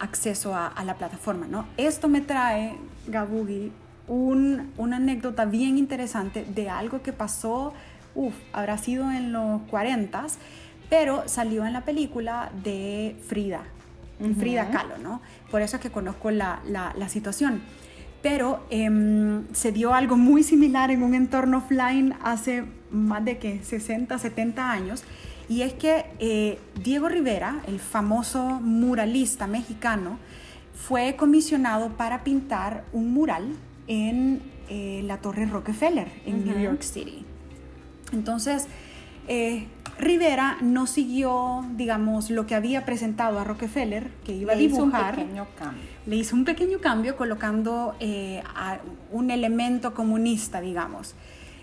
acceso 0.00 0.54
a, 0.54 0.66
a 0.66 0.84
la 0.84 0.96
plataforma, 0.96 1.46
¿no? 1.46 1.66
Esto 1.78 2.08
me 2.08 2.20
trae, 2.20 2.76
Gabugi, 3.06 3.72
un, 4.06 4.74
una 4.76 4.96
anécdota 4.96 5.46
bien 5.46 5.78
interesante 5.78 6.44
de 6.44 6.68
algo 6.68 7.00
que 7.00 7.14
pasó, 7.14 7.72
uff, 8.14 8.34
habrá 8.52 8.76
sido 8.76 9.10
en 9.10 9.32
los 9.32 9.62
40 9.70 10.26
pero 10.90 11.26
salió 11.26 11.64
en 11.64 11.72
la 11.72 11.80
película 11.80 12.50
de 12.62 13.16
Frida, 13.26 13.62
Frida 14.38 14.68
Kahlo, 14.68 14.98
¿no? 14.98 15.22
Por 15.50 15.62
eso 15.62 15.76
es 15.76 15.82
que 15.82 15.90
conozco 15.90 16.30
la, 16.30 16.60
la, 16.66 16.92
la 16.94 17.08
situación. 17.08 17.62
Pero 18.24 18.64
em, 18.70 19.44
se 19.52 19.70
dio 19.70 19.92
algo 19.92 20.16
muy 20.16 20.42
similar 20.42 20.90
en 20.90 21.02
un 21.02 21.14
entorno 21.14 21.58
offline 21.58 22.14
hace 22.22 22.64
más 22.90 23.22
de 23.22 23.36
que 23.36 23.62
60, 23.62 24.18
70 24.18 24.70
años. 24.70 25.04
Y 25.46 25.60
es 25.60 25.74
que 25.74 26.06
eh, 26.20 26.58
Diego 26.82 27.10
Rivera, 27.10 27.60
el 27.68 27.78
famoso 27.80 28.62
muralista 28.62 29.46
mexicano, 29.46 30.18
fue 30.74 31.16
comisionado 31.16 31.90
para 31.98 32.24
pintar 32.24 32.84
un 32.94 33.12
mural 33.12 33.56
en 33.88 34.40
eh, 34.70 35.02
la 35.04 35.18
Torre 35.18 35.44
Rockefeller, 35.44 36.08
en 36.24 36.46
New 36.46 36.58
York 36.58 36.80
City. 36.80 37.26
Entonces, 38.10 38.68
eh, 39.28 39.66
Rivera 39.98 40.58
no 40.60 40.86
siguió, 40.86 41.64
digamos, 41.76 42.30
lo 42.30 42.46
que 42.46 42.54
había 42.54 42.84
presentado 42.84 43.38
a 43.38 43.44
Rockefeller, 43.44 44.10
que 44.24 44.34
iba 44.34 44.52
a 44.52 44.56
Le 44.56 44.64
hizo 44.64 44.82
un 44.82 44.90
dibujar. 44.90 45.26
Le 46.06 46.16
hizo 46.16 46.36
un 46.36 46.44
pequeño 46.44 46.80
cambio 46.80 47.16
colocando 47.16 47.94
eh, 48.00 48.42
a 48.54 48.78
un 49.12 49.30
elemento 49.30 49.94
comunista, 49.94 50.60
digamos. 50.60 51.14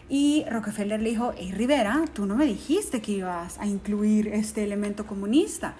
Y 0.09 0.45
Rockefeller 0.49 1.01
le 1.01 1.09
dijo, 1.09 1.33
hey 1.37 1.51
Rivera, 1.53 2.03
tú 2.13 2.25
no 2.25 2.35
me 2.35 2.45
dijiste 2.45 3.01
que 3.01 3.13
ibas 3.13 3.57
a 3.59 3.65
incluir 3.65 4.27
este 4.29 4.63
elemento 4.63 5.05
comunista. 5.05 5.75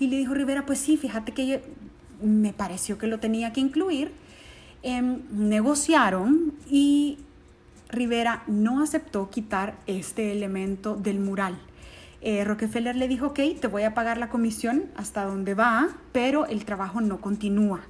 Y 0.00 0.08
le 0.08 0.16
dijo 0.16 0.34
Rivera, 0.34 0.66
pues 0.66 0.78
sí, 0.78 0.96
fíjate 0.96 1.32
que 1.32 1.62
me 2.22 2.52
pareció 2.52 2.98
que 2.98 3.06
lo 3.06 3.20
tenía 3.20 3.52
que 3.52 3.60
incluir. 3.60 4.12
Em, 4.82 5.20
negociaron 5.30 6.54
y 6.70 7.18
Rivera 7.88 8.42
no 8.46 8.82
aceptó 8.82 9.30
quitar 9.30 9.76
este 9.86 10.32
elemento 10.32 10.96
del 10.96 11.20
mural. 11.20 11.56
Eh, 12.28 12.42
Rockefeller 12.42 12.96
le 12.96 13.06
dijo, 13.06 13.26
ok, 13.26 13.38
te 13.60 13.68
voy 13.68 13.84
a 13.84 13.94
pagar 13.94 14.18
la 14.18 14.28
comisión 14.30 14.86
hasta 14.96 15.22
donde 15.22 15.54
va, 15.54 15.90
pero 16.10 16.46
el 16.46 16.64
trabajo 16.64 17.00
no 17.00 17.20
continúa. 17.20 17.82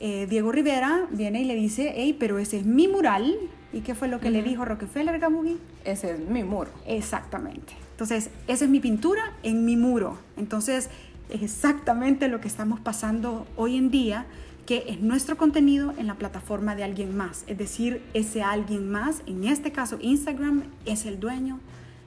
Eh, 0.00 0.26
Diego 0.30 0.50
Rivera 0.50 1.04
viene 1.10 1.42
y 1.42 1.44
le 1.44 1.54
dice, 1.56 1.92
hey, 1.94 2.16
pero 2.18 2.38
ese 2.38 2.56
es 2.56 2.64
mi 2.64 2.88
mural. 2.88 3.36
¿Y 3.74 3.80
qué 3.80 3.94
fue 3.94 4.08
lo 4.08 4.18
que 4.18 4.30
le 4.30 4.42
dijo 4.42 4.64
Rockefeller, 4.64 5.18
Gamugi? 5.18 5.58
Ese 5.84 6.12
es 6.12 6.18
mi 6.20 6.42
muro. 6.42 6.70
Exactamente. 6.86 7.74
Entonces, 7.90 8.30
esa 8.48 8.64
es 8.64 8.70
mi 8.70 8.80
pintura 8.80 9.34
en 9.42 9.66
mi 9.66 9.76
muro. 9.76 10.16
Entonces, 10.38 10.88
es 11.28 11.42
exactamente 11.42 12.28
lo 12.28 12.40
que 12.40 12.48
estamos 12.48 12.80
pasando 12.80 13.46
hoy 13.56 13.76
en 13.76 13.90
día, 13.90 14.24
que 14.64 14.84
es 14.88 15.02
nuestro 15.02 15.36
contenido 15.36 15.92
en 15.98 16.06
la 16.06 16.14
plataforma 16.14 16.76
de 16.76 16.84
alguien 16.84 17.14
más. 17.14 17.44
Es 17.46 17.58
decir, 17.58 18.00
ese 18.14 18.42
alguien 18.42 18.90
más, 18.90 19.22
en 19.26 19.44
este 19.44 19.70
caso 19.70 19.98
Instagram, 20.00 20.62
es 20.86 21.04
el 21.04 21.20
dueño 21.20 21.60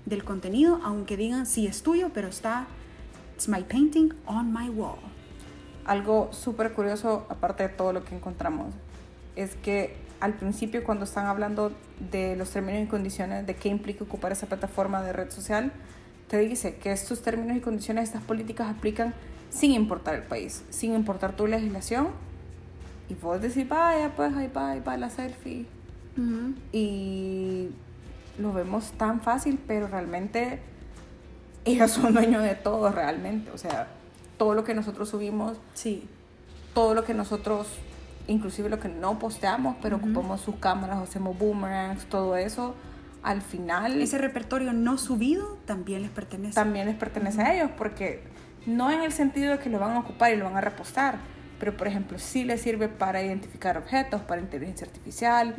del 0.09 0.23
contenido, 0.23 0.79
aunque 0.83 1.15
digan 1.15 1.45
sí 1.45 1.67
es 1.67 1.83
tuyo, 1.83 2.09
pero 2.13 2.27
está, 2.27 2.67
it's 3.35 3.47
my 3.47 3.63
painting 3.63 4.13
on 4.25 4.51
my 4.51 4.69
wall. 4.69 4.97
Algo 5.85 6.29
súper 6.33 6.73
curioso, 6.73 7.25
aparte 7.29 7.63
de 7.63 7.69
todo 7.69 7.93
lo 7.93 8.03
que 8.03 8.15
encontramos, 8.15 8.73
es 9.35 9.55
que 9.55 9.95
al 10.19 10.33
principio 10.33 10.83
cuando 10.83 11.05
están 11.05 11.27
hablando 11.27 11.71
de 12.11 12.35
los 12.35 12.49
términos 12.49 12.83
y 12.83 12.87
condiciones, 12.87 13.47
de 13.47 13.55
qué 13.55 13.69
implica 13.69 14.03
ocupar 14.03 14.31
esa 14.31 14.47
plataforma 14.47 15.01
de 15.01 15.13
red 15.13 15.29
social, 15.31 15.71
te 16.27 16.37
dice 16.37 16.75
que 16.75 16.91
estos 16.91 17.21
términos 17.21 17.57
y 17.57 17.61
condiciones, 17.61 18.05
estas 18.05 18.23
políticas 18.23 18.69
aplican 18.69 19.13
sin 19.49 19.71
importar 19.71 20.15
el 20.15 20.23
país, 20.23 20.63
sin 20.69 20.93
importar 20.93 21.35
tu 21.35 21.47
legislación. 21.47 22.09
Y 23.09 23.15
vos 23.15 23.41
decís, 23.41 23.67
vaya, 23.67 24.13
pues 24.15 24.35
ahí 24.35 24.49
va, 24.55 24.71
ahí 24.71 24.81
va 24.81 24.97
la 24.97 25.09
selfie. 25.09 25.65
Y 26.71 27.69
lo 28.39 28.53
vemos 28.53 28.91
tan 28.93 29.21
fácil, 29.21 29.59
pero 29.67 29.87
realmente 29.87 30.59
ellos 31.65 31.91
son 31.91 32.13
dueños 32.13 32.43
de 32.43 32.55
todo 32.55 32.91
realmente. 32.91 33.51
O 33.51 33.57
sea, 33.57 33.87
todo 34.37 34.53
lo 34.53 34.63
que 34.63 34.73
nosotros 34.73 35.09
subimos, 35.09 35.57
sí. 35.73 36.07
todo 36.73 36.93
lo 36.93 37.03
que 37.03 37.13
nosotros, 37.13 37.67
inclusive 38.27 38.69
lo 38.69 38.79
que 38.79 38.89
no 38.89 39.19
posteamos, 39.19 39.75
pero 39.81 39.97
ocupamos 39.97 40.41
sus 40.41 40.55
cámaras, 40.55 40.97
hacemos 40.99 41.37
boomerangs, 41.37 42.05
todo 42.05 42.37
eso, 42.37 42.75
al 43.21 43.41
final... 43.41 44.01
Ese 44.01 44.17
repertorio 44.17 44.73
no 44.73 44.97
subido 44.97 45.57
también 45.65 46.01
les 46.01 46.11
pertenece. 46.11 46.55
También 46.55 46.87
les 46.87 46.95
pertenece 46.95 47.41
a 47.41 47.53
ellos, 47.53 47.71
porque 47.77 48.23
no 48.65 48.91
en 48.91 49.01
el 49.01 49.11
sentido 49.11 49.51
de 49.51 49.59
que 49.59 49.69
lo 49.69 49.79
van 49.79 49.91
a 49.91 49.99
ocupar 49.99 50.33
y 50.33 50.37
lo 50.37 50.45
van 50.45 50.57
a 50.57 50.61
repostar, 50.61 51.17
pero 51.59 51.75
por 51.75 51.87
ejemplo 51.87 52.17
sí 52.17 52.43
le 52.45 52.57
sirve 52.57 52.87
para 52.87 53.21
identificar 53.21 53.77
objetos, 53.77 54.21
para 54.21 54.41
inteligencia 54.41 54.87
artificial, 54.87 55.55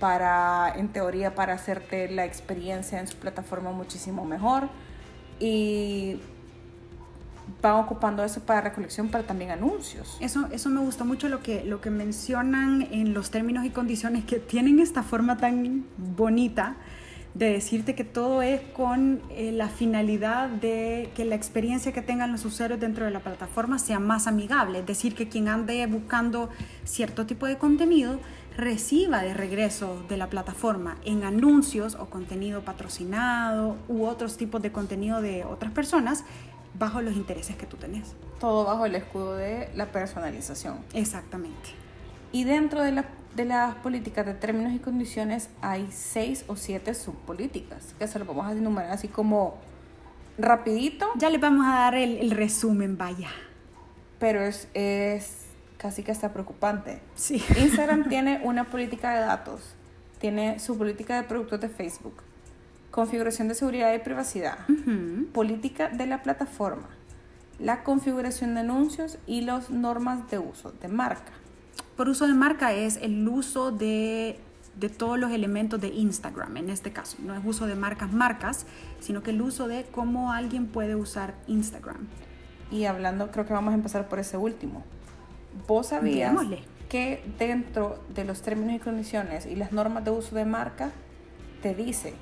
para, 0.00 0.72
en 0.76 0.88
teoría, 0.88 1.34
para 1.34 1.52
hacerte 1.52 2.10
la 2.10 2.24
experiencia 2.24 2.98
en 2.98 3.06
su 3.06 3.16
plataforma 3.16 3.70
muchísimo 3.72 4.24
mejor. 4.24 4.68
Y 5.38 6.20
van 7.60 7.76
ocupando 7.76 8.24
eso 8.24 8.40
para 8.40 8.60
recolección, 8.60 9.08
para 9.08 9.24
también 9.24 9.50
anuncios. 9.50 10.16
Eso, 10.20 10.48
eso 10.52 10.70
me 10.70 10.80
gusta 10.80 11.04
mucho 11.04 11.28
lo 11.28 11.42
que, 11.42 11.64
lo 11.64 11.80
que 11.80 11.90
mencionan 11.90 12.88
en 12.90 13.12
los 13.12 13.30
términos 13.30 13.64
y 13.64 13.70
condiciones 13.70 14.24
que 14.24 14.38
tienen 14.38 14.80
esta 14.80 15.02
forma 15.02 15.36
tan 15.36 15.84
bonita 15.96 16.76
de 17.34 17.50
decirte 17.52 17.94
que 17.94 18.04
todo 18.04 18.42
es 18.42 18.60
con 18.60 19.22
eh, 19.30 19.52
la 19.52 19.68
finalidad 19.68 20.48
de 20.48 21.10
que 21.14 21.24
la 21.24 21.34
experiencia 21.34 21.92
que 21.92 22.02
tengan 22.02 22.30
los 22.30 22.44
usuarios 22.44 22.78
dentro 22.78 23.04
de 23.04 23.10
la 23.10 23.20
plataforma 23.20 23.78
sea 23.78 23.98
más 23.98 24.26
amigable, 24.26 24.80
es 24.80 24.86
decir, 24.86 25.14
que 25.14 25.28
quien 25.28 25.48
ande 25.48 25.86
buscando 25.86 26.50
cierto 26.84 27.24
tipo 27.24 27.46
de 27.46 27.56
contenido 27.56 28.18
reciba 28.56 29.22
de 29.22 29.32
regreso 29.32 30.02
de 30.08 30.18
la 30.18 30.28
plataforma 30.28 30.98
en 31.04 31.24
anuncios 31.24 31.94
o 31.94 32.06
contenido 32.06 32.62
patrocinado 32.62 33.76
u 33.88 34.04
otros 34.04 34.36
tipos 34.36 34.60
de 34.60 34.70
contenido 34.70 35.22
de 35.22 35.44
otras 35.44 35.72
personas 35.72 36.24
bajo 36.78 37.00
los 37.00 37.16
intereses 37.16 37.56
que 37.56 37.66
tú 37.66 37.78
tenés. 37.78 38.14
Todo 38.40 38.64
bajo 38.64 38.84
el 38.84 38.94
escudo 38.94 39.36
de 39.36 39.70
la 39.74 39.86
personalización. 39.86 40.78
Exactamente. 40.92 41.70
Y 42.30 42.44
dentro 42.44 42.82
de 42.82 42.92
la 42.92 43.04
de 43.34 43.44
las 43.44 43.74
políticas 43.76 44.26
de 44.26 44.34
términos 44.34 44.72
y 44.72 44.78
condiciones 44.78 45.48
hay 45.60 45.88
seis 45.90 46.44
o 46.48 46.56
siete 46.56 46.94
subpolíticas, 46.94 47.94
que 47.98 48.06
se 48.06 48.18
lo 48.18 48.24
vamos 48.26 48.46
a 48.46 48.52
enumerar 48.52 48.92
así 48.92 49.08
como 49.08 49.58
rapidito. 50.38 51.06
Ya 51.16 51.30
le 51.30 51.38
vamos 51.38 51.66
a 51.66 51.70
dar 51.70 51.94
el, 51.94 52.30
resumen, 52.30 52.98
vaya. 52.98 53.30
Pero 54.18 54.42
es, 54.42 54.68
es 54.74 55.46
casi 55.78 56.02
que 56.02 56.12
hasta 56.12 56.32
preocupante. 56.32 57.00
Sí. 57.14 57.42
Instagram 57.58 58.08
tiene 58.08 58.40
una 58.44 58.70
política 58.70 59.14
de 59.14 59.20
datos, 59.20 59.74
tiene 60.18 60.58
su 60.58 60.76
política 60.76 61.16
de 61.16 61.22
productos 61.22 61.60
de 61.60 61.68
Facebook, 61.68 62.22
configuración 62.90 63.48
de 63.48 63.54
seguridad 63.54 63.94
y 63.94 63.98
privacidad, 63.98 64.58
política 65.32 65.88
de 65.88 66.06
la 66.06 66.22
plataforma, 66.22 66.88
la 67.58 67.82
configuración 67.82 68.54
de 68.54 68.60
anuncios 68.60 69.18
y 69.26 69.40
las 69.40 69.70
normas 69.70 70.30
de 70.30 70.38
uso 70.38 70.72
de 70.72 70.88
marca 70.88 71.32
por 72.02 72.08
uso 72.08 72.26
de 72.26 72.34
marca 72.34 72.72
es 72.72 72.96
el 72.96 73.28
uso 73.28 73.70
de, 73.70 74.40
todos 74.98 75.20
los 75.20 75.30
elementos 75.30 75.80
de 75.80 75.86
Instagram, 75.86 76.56
en 76.56 76.68
este 76.68 76.90
caso. 76.90 77.16
No 77.20 77.32
es 77.32 77.40
uso 77.44 77.68
de 77.68 77.76
marcas, 77.76 78.12
marcas, 78.12 78.66
sino 78.98 79.22
que 79.22 79.30
el 79.30 79.40
uso 79.40 79.68
de 79.68 79.84
cómo 79.84 80.32
alguien 80.32 80.66
puede 80.66 80.96
usar 80.96 81.36
Instagram. 81.46 82.08
Y 82.72 82.86
hablando, 82.86 83.30
creo 83.30 83.46
que 83.46 83.52
vamos 83.52 83.70
a 83.70 83.76
empezar 83.76 84.08
por 84.08 84.18
ese 84.18 84.36
último. 84.36 84.82
¿Vos 85.68 85.90
sabías 85.90 86.34
que 86.88 87.22
dentro 87.38 88.02
de 88.12 88.24
los 88.24 88.42
términos 88.42 88.74
y 88.74 88.78
condiciones 88.80 89.46
y 89.46 89.54
las 89.54 89.70
normas 89.70 90.04
de 90.04 90.10
uso 90.10 90.34
de 90.34 90.44
marca 90.44 90.90
te 91.62 91.72
dice, 91.72 92.14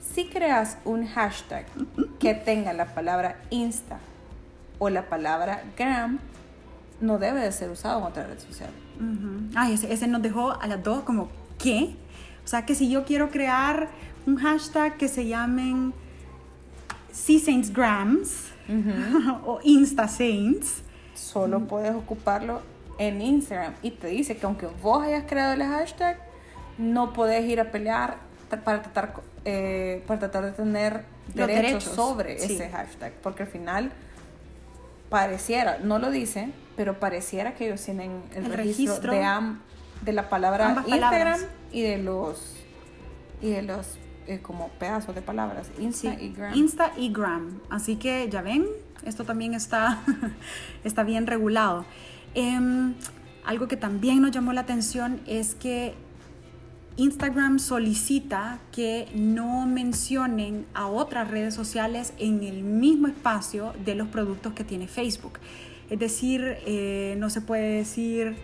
si 0.00 0.24
creas 0.24 0.78
un 0.84 1.06
hashtag 1.06 1.64
que 2.18 2.34
tenga 2.34 2.72
la 2.72 2.92
palabra 2.92 3.40
Insta 3.50 4.00
o 4.80 4.90
la 4.90 5.08
palabra 5.08 5.62
Gram, 5.76 6.18
no 7.00 7.18
debe 7.18 7.40
de 7.40 7.52
ser 7.52 7.70
usado 7.70 7.98
en 8.00 8.04
otra 8.04 8.26
red 8.26 8.38
social. 8.38 8.70
Ay, 9.54 9.74
ese, 9.74 10.06
nos 10.06 10.22
dejó 10.22 10.52
a 10.52 10.66
las 10.66 10.82
dos 10.82 11.02
como, 11.02 11.28
¿qué? 11.58 11.94
O 12.44 12.48
sea, 12.48 12.64
que 12.66 12.74
si 12.74 12.88
yo 12.88 13.04
quiero 13.04 13.30
crear 13.30 13.88
un 14.26 14.36
hashtag 14.36 14.96
que 14.96 15.08
se 15.08 15.26
llamen 15.26 15.94
Sea 17.12 17.38
Saints 17.38 17.72
Grams 17.72 18.48
o 19.46 19.60
Insta 19.62 20.08
Saints, 20.08 20.82
solo 21.14 21.60
puedes 21.60 21.94
ocuparlo 21.94 22.62
en 22.98 23.22
Instagram. 23.22 23.74
Y 23.82 23.92
te 23.92 24.08
dice 24.08 24.36
que 24.36 24.46
aunque 24.46 24.66
vos 24.82 25.04
hayas 25.04 25.24
creado 25.28 25.52
el 25.52 25.62
hashtag, 25.62 26.18
no 26.78 27.12
puedes 27.12 27.44
ir 27.44 27.60
a 27.60 27.70
pelear 27.70 28.16
para 28.64 28.82
tratar, 28.82 29.14
eh, 29.44 30.02
para 30.06 30.20
tratar 30.20 30.44
de 30.46 30.52
tener 30.52 31.04
derechos, 31.34 31.84
sobre 31.84 32.36
ese 32.36 32.68
hashtag, 32.70 33.12
porque 33.22 33.42
al 33.44 33.48
final 33.48 33.92
pareciera, 35.08 35.78
no 35.78 35.98
lo 35.98 36.10
dice, 36.10 36.50
pero 36.76 36.98
pareciera 36.98 37.54
que 37.54 37.66
ellos 37.66 37.82
tienen 37.82 38.22
el, 38.34 38.52
registro, 38.52 39.12
de, 39.12 39.56
de 40.02 40.12
la 40.12 40.28
palabra 40.28 40.84
Instagram 40.86 41.40
y 41.72 41.82
de 41.82 41.98
los 41.98 42.54
y 43.40 43.50
de 43.50 43.62
los 43.62 43.98
eh, 44.26 44.40
como 44.40 44.68
pedazos 44.68 45.14
de 45.14 45.22
palabras 45.22 45.70
Insta 45.78 46.14
y 46.20 46.32
Gram. 46.32 46.54
Insta 46.54 46.92
y 46.96 47.10
Gram. 47.12 47.60
Así 47.70 47.96
que 47.96 48.28
ya 48.30 48.42
ven, 48.42 48.66
esto 49.04 49.24
también 49.24 49.54
está, 49.54 50.02
está 50.84 51.02
bien 51.02 51.26
regulado. 51.26 51.84
Em, 52.34 52.94
algo 53.46 53.68
que 53.68 53.76
también 53.76 54.20
nos 54.20 54.30
llamó 54.30 54.52
la 54.52 54.60
atención 54.60 55.20
es 55.26 55.54
que 55.54 55.94
Instagram 56.98 57.60
solicita 57.60 58.58
que 58.72 59.08
no 59.14 59.66
mencionen 59.66 60.66
a 60.74 60.88
otras 60.88 61.30
redes 61.30 61.54
sociales 61.54 62.12
en 62.18 62.42
el 62.42 62.64
mismo 62.64 63.06
espacio 63.06 63.72
de 63.84 63.94
los 63.94 64.08
productos 64.08 64.52
que 64.52 64.64
tiene 64.64 64.88
Facebook. 64.88 65.38
Es 65.90 66.00
decir, 66.00 66.58
eh, 66.66 67.14
no 67.18 67.30
se 67.30 67.40
puede 67.40 67.76
decir 67.76 68.36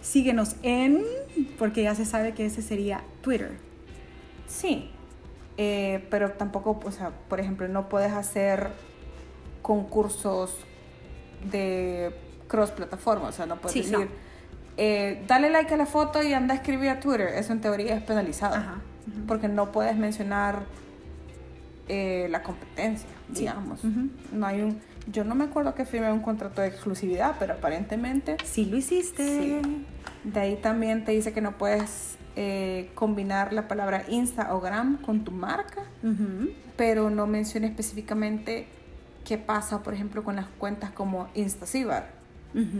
síguenos 0.00 0.56
en, 0.62 1.04
porque 1.58 1.82
ya 1.82 1.94
se 1.94 2.06
sabe 2.06 2.32
que 2.32 2.46
ese 2.46 2.62
sería 2.62 3.04
Twitter. 3.20 3.58
Sí, 4.48 4.90
eh, 5.58 6.06
pero 6.10 6.32
tampoco, 6.32 6.80
o 6.82 6.92
sea, 6.92 7.10
por 7.28 7.40
ejemplo, 7.40 7.68
no 7.68 7.90
puedes 7.90 8.12
hacer 8.12 8.70
concursos 9.60 10.56
de 11.50 12.14
cross 12.48 12.70
plataforma, 12.70 13.28
o 13.28 13.32
sea, 13.32 13.44
no 13.44 13.56
puedes 13.56 13.90
decir, 13.90 14.08
eh, 14.76 15.24
dale 15.26 15.50
like 15.50 15.72
a 15.74 15.76
la 15.76 15.86
foto 15.86 16.22
y 16.22 16.32
anda 16.32 16.54
a 16.54 16.56
escribir 16.56 16.90
a 16.90 17.00
Twitter, 17.00 17.28
eso 17.28 17.52
en 17.52 17.60
teoría 17.60 17.94
es 17.94 18.02
penalizado, 18.02 18.56
porque 19.26 19.48
no 19.48 19.72
puedes 19.72 19.96
mencionar 19.96 20.64
la 21.88 22.42
competencia, 22.42 23.08
digamos. 23.28 23.80
No 24.32 24.46
hay 24.46 24.62
un 24.62 24.80
yo 25.10 25.24
no 25.24 25.34
me 25.34 25.44
acuerdo 25.44 25.74
que 25.74 25.84
firmé 25.84 26.12
un 26.12 26.20
contrato 26.20 26.62
de 26.62 26.68
exclusividad, 26.68 27.36
pero 27.38 27.54
aparentemente... 27.54 28.36
Sí 28.44 28.66
lo 28.66 28.76
hiciste. 28.76 29.60
De 30.24 30.40
ahí 30.40 30.56
también 30.56 31.04
te 31.04 31.12
dice 31.12 31.32
que 31.32 31.40
no 31.40 31.58
puedes 31.58 32.16
eh, 32.36 32.90
combinar 32.94 33.52
la 33.52 33.66
palabra 33.66 34.04
Insta 34.08 34.54
o 34.54 34.60
Gram 34.60 34.98
con 35.02 35.24
tu 35.24 35.32
marca, 35.32 35.82
pero 36.76 37.10
no 37.10 37.26
menciona 37.26 37.66
específicamente 37.66 38.66
qué 39.24 39.38
pasa, 39.38 39.82
por 39.82 39.94
ejemplo, 39.94 40.22
con 40.22 40.36
las 40.36 40.46
cuentas 40.46 40.90
como 40.90 41.28
Instacibar, 41.34 42.10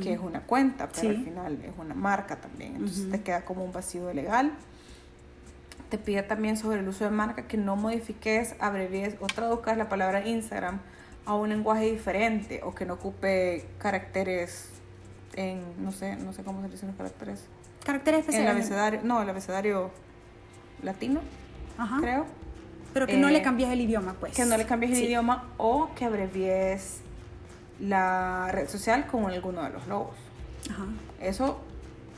Que 0.03 0.13
es 0.13 0.21
una 0.21 0.41
cuenta, 0.43 0.89
pero 0.89 1.01
Sí. 1.01 1.07
al 1.09 1.25
final 1.25 1.59
es 1.65 1.73
una 1.79 1.95
marca 1.95 2.37
también. 2.37 2.77
Entonces 2.77 3.11
te 3.11 3.21
queda 3.23 3.45
como 3.45 3.65
un 3.65 3.73
vacío 3.73 4.13
legal. 4.13 4.53
Te 5.89 5.99
pide 5.99 6.23
también 6.23 6.57
sobre 6.57 6.81
el 6.81 6.89
uso 6.89 7.05
de 7.05 7.11
marca 7.11 7.47
que 7.47 7.57
no 7.57 7.77
modifiques, 7.77 8.55
abrevies 8.61 9.15
o 9.21 9.27
traduzcas 9.27 9.77
la 9.77 9.89
palabra 9.89 10.27
Instagram 10.27 10.79
a 11.25 11.35
un 11.35 11.49
lenguaje 11.51 11.91
diferente 11.91 12.61
o 12.65 12.75
que 12.75 12.85
no 12.85 12.95
ocupe 12.95 13.65
caracteres 13.79 14.69
en, 15.35 15.63
no 15.83 15.93
sé, 15.93 16.17
no 16.17 16.33
sé 16.33 16.43
cómo 16.43 16.61
se 16.63 16.69
dicen 16.69 16.89
los 16.89 16.97
caracteres. 16.97 17.45
Caracteres 17.85 18.21
En 18.29 18.35
el 18.35 18.41
especiales. 18.41 18.57
abecedario, 18.67 19.01
no, 19.05 19.23
el 19.23 19.29
abecedario 19.31 19.91
latino, 20.83 21.21
Ajá. 21.79 21.99
creo. 22.01 22.27
Pero 22.93 23.07
que 23.07 23.17
no 23.17 23.29
Eh, 23.29 23.33
le 23.33 23.43
cambies 23.43 23.71
el 23.71 23.81
idioma, 23.81 24.15
pues. 24.21 24.35
Que 24.35 24.45
no 24.45 24.57
le 24.59 24.67
cambies 24.67 24.99
el 24.99 25.05
idioma 25.05 25.49
o 25.57 25.91
que 25.95 26.05
abrevies 26.05 27.01
la 27.83 28.49
red 28.53 28.69
social 28.69 29.07
con 29.07 29.27
alguno 29.27 29.63
de 29.63 29.71
los 29.71 29.87
logos. 29.87 30.15
Ajá. 30.71 30.85
Eso 31.21 31.61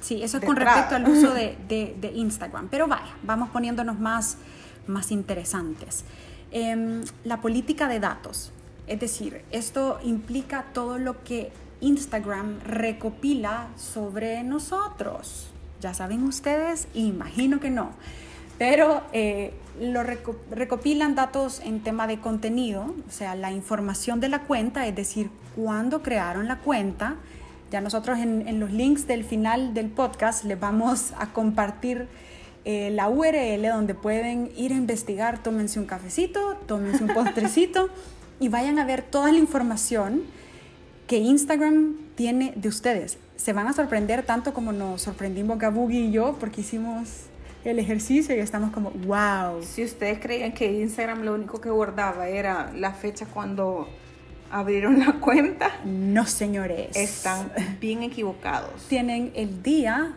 Sí, 0.00 0.23
eso 0.23 0.37
es 0.37 0.44
con 0.44 0.59
entrada. 0.59 0.83
respecto 0.83 0.97
al 0.97 1.09
uso 1.09 1.33
de, 1.35 1.56
de- 1.68 1.97
de 1.99 2.12
Instagram. 2.12 2.68
Pero 2.68 2.87
vaya, 2.87 3.14
vamos 3.23 3.49
poniéndonos 3.49 3.99
más, 3.99 4.37
más 4.87 5.11
interesantes. 5.11 6.04
Em, 6.50 7.02
la 7.25 7.40
política 7.40 7.88
de 7.88 8.00
datos. 8.00 8.52
Es 8.87 9.00
decir, 9.00 9.42
esto 9.50 9.99
implica 10.04 10.66
todo 10.75 10.99
lo 10.99 11.25
que 11.25 11.52
Instagram 11.80 12.61
recopila 12.66 13.68
sobre 13.76 14.42
nosotros. 14.44 15.49
Ya 15.80 15.94
saben 15.94 16.23
ustedes, 16.25 16.87
imagino 16.92 17.59
que 17.61 17.71
no. 17.71 17.92
Pero 18.59 19.03
eh, 19.13 19.53
lo 19.81 20.03
reco- 20.03 20.37
recopilan 20.51 21.15
datos 21.15 21.61
en 21.65 21.81
tema 21.81 22.07
de 22.07 22.19
contenido, 22.21 22.95
o 23.09 23.11
sea, 23.11 23.35
la 23.35 23.51
información 23.53 24.21
de 24.21 24.29
la 24.29 24.43
cuenta, 24.43 24.87
es 24.87 24.95
decir, 24.95 25.31
cuándo 25.57 26.03
crearon 26.03 26.47
la 26.49 26.59
cuenta. 26.59 27.17
Ya 27.73 27.81
nosotros 27.81 28.19
en, 28.19 28.47
en 28.47 28.61
los 28.61 28.71
links 28.71 29.07
del 29.09 29.25
final 29.25 29.75
del 29.75 29.89
podcast 29.89 30.45
les 30.45 30.59
vamos 30.61 31.13
a 31.19 31.33
compartir 31.33 32.07
eh, 32.65 32.91
la 32.91 33.09
URL 33.09 33.63
donde 33.69 33.95
pueden 33.95 34.51
ir 34.57 34.73
a 34.73 34.77
investigar, 34.77 35.43
tómense 35.43 35.81
un 35.81 35.87
cafecito, 35.87 36.57
tómense 36.67 37.03
un 37.03 37.13
postrecito 37.13 37.89
y 38.41 38.49
vayan 38.49 38.79
a 38.79 38.85
ver 38.85 39.03
toda 39.03 39.33
la 39.33 39.39
información 39.39 40.23
que 41.09 41.19
Instagram 41.19 41.97
tiene 42.15 42.53
de 42.55 42.69
ustedes. 42.69 43.19
Se 43.37 43.53
van 43.53 43.67
a 43.67 43.73
sorprender 43.73 44.23
tanto 44.23 44.55
como 44.55 44.71
nos 44.73 45.03
sorprendimos 45.03 45.59
Gabugi 45.59 45.99
y 46.07 46.13
yo 46.13 46.37
porque 46.39 46.61
hicimos 46.61 47.09
el 47.64 47.78
ejercicio 47.78 48.37
y 48.37 48.40
estamos 48.40 48.71
como, 48.71 48.90
wow. 48.90 49.62
Si 49.62 49.85
ustedes 49.85 50.18
creían 50.21 50.52
que 50.52 50.71
Instagram 50.71 51.23
lo 51.23 51.35
único 51.35 51.61
que 51.61 51.71
guardaba 51.71 52.28
era 52.28 52.71
la 52.75 52.92
fecha 52.92 53.26
cuando 53.26 53.88
abrieron 54.50 54.99
la 55.00 55.14
cuenta, 55.14 55.71
No, 55.85 56.26
señores. 56.26 56.94
están 56.94 57.50
bien 57.80 58.02
equivocados. 58.02 58.85
Tienen 58.88 59.33
el 59.35 59.62
día 59.62 60.14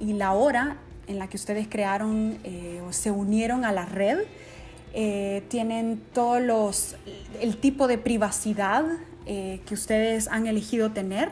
y 0.00 0.12
la 0.14 0.32
hora 0.32 0.76
en 1.06 1.18
la 1.18 1.28
que 1.28 1.36
ustedes 1.36 1.66
crearon 1.68 2.38
eh, 2.44 2.80
o 2.86 2.92
se 2.92 3.10
unieron 3.10 3.64
a 3.64 3.72
la 3.72 3.84
red. 3.84 4.20
Eh, 4.94 5.42
tienen 5.48 6.00
todos 6.12 6.40
los, 6.40 6.96
el 7.40 7.56
tipo 7.56 7.88
de 7.88 7.98
privacidad 7.98 8.84
eh, 9.26 9.60
que 9.66 9.74
ustedes 9.74 10.28
han 10.28 10.46
elegido 10.46 10.92
tener. 10.92 11.30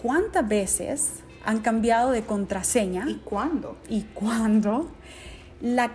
¿Cuántas 0.00 0.46
veces 0.46 1.23
han 1.44 1.60
cambiado 1.60 2.10
de 2.10 2.22
contraseña? 2.22 3.04
¿Y 3.08 3.16
cuándo? 3.16 3.76
y 3.88 4.02
cuándo, 4.14 4.90
la, 5.60 5.90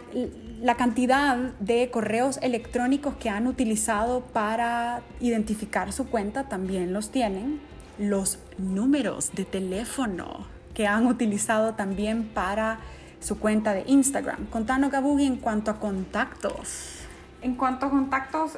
la 0.61 0.75
cantidad 0.75 1.35
de 1.59 1.89
correos 1.91 2.39
electrónicos 2.41 3.15
que 3.15 3.29
han 3.29 3.47
utilizado 3.47 4.21
para 4.21 5.01
identificar 5.19 5.91
su 5.93 6.07
cuenta 6.07 6.49
también 6.49 6.93
los 6.93 7.11
tienen, 7.11 7.59
los 7.97 8.39
números 8.57 9.31
de 9.33 9.45
teléfono 9.45 10.47
que 10.73 10.87
han 10.87 11.07
utilizado 11.07 11.73
también 11.73 12.29
para 12.29 12.79
su 13.19 13.37
cuenta 13.37 13.73
de 13.73 13.83
Instagram. 13.87 14.45
Contanos, 14.47 14.91
Gabugi, 14.91 15.25
en 15.25 15.37
cuanto 15.37 15.71
a 15.71 15.79
contactos. 15.79 17.01
En 17.41 17.55
cuanto 17.55 17.85
a 17.85 17.89
contactos, 17.89 18.53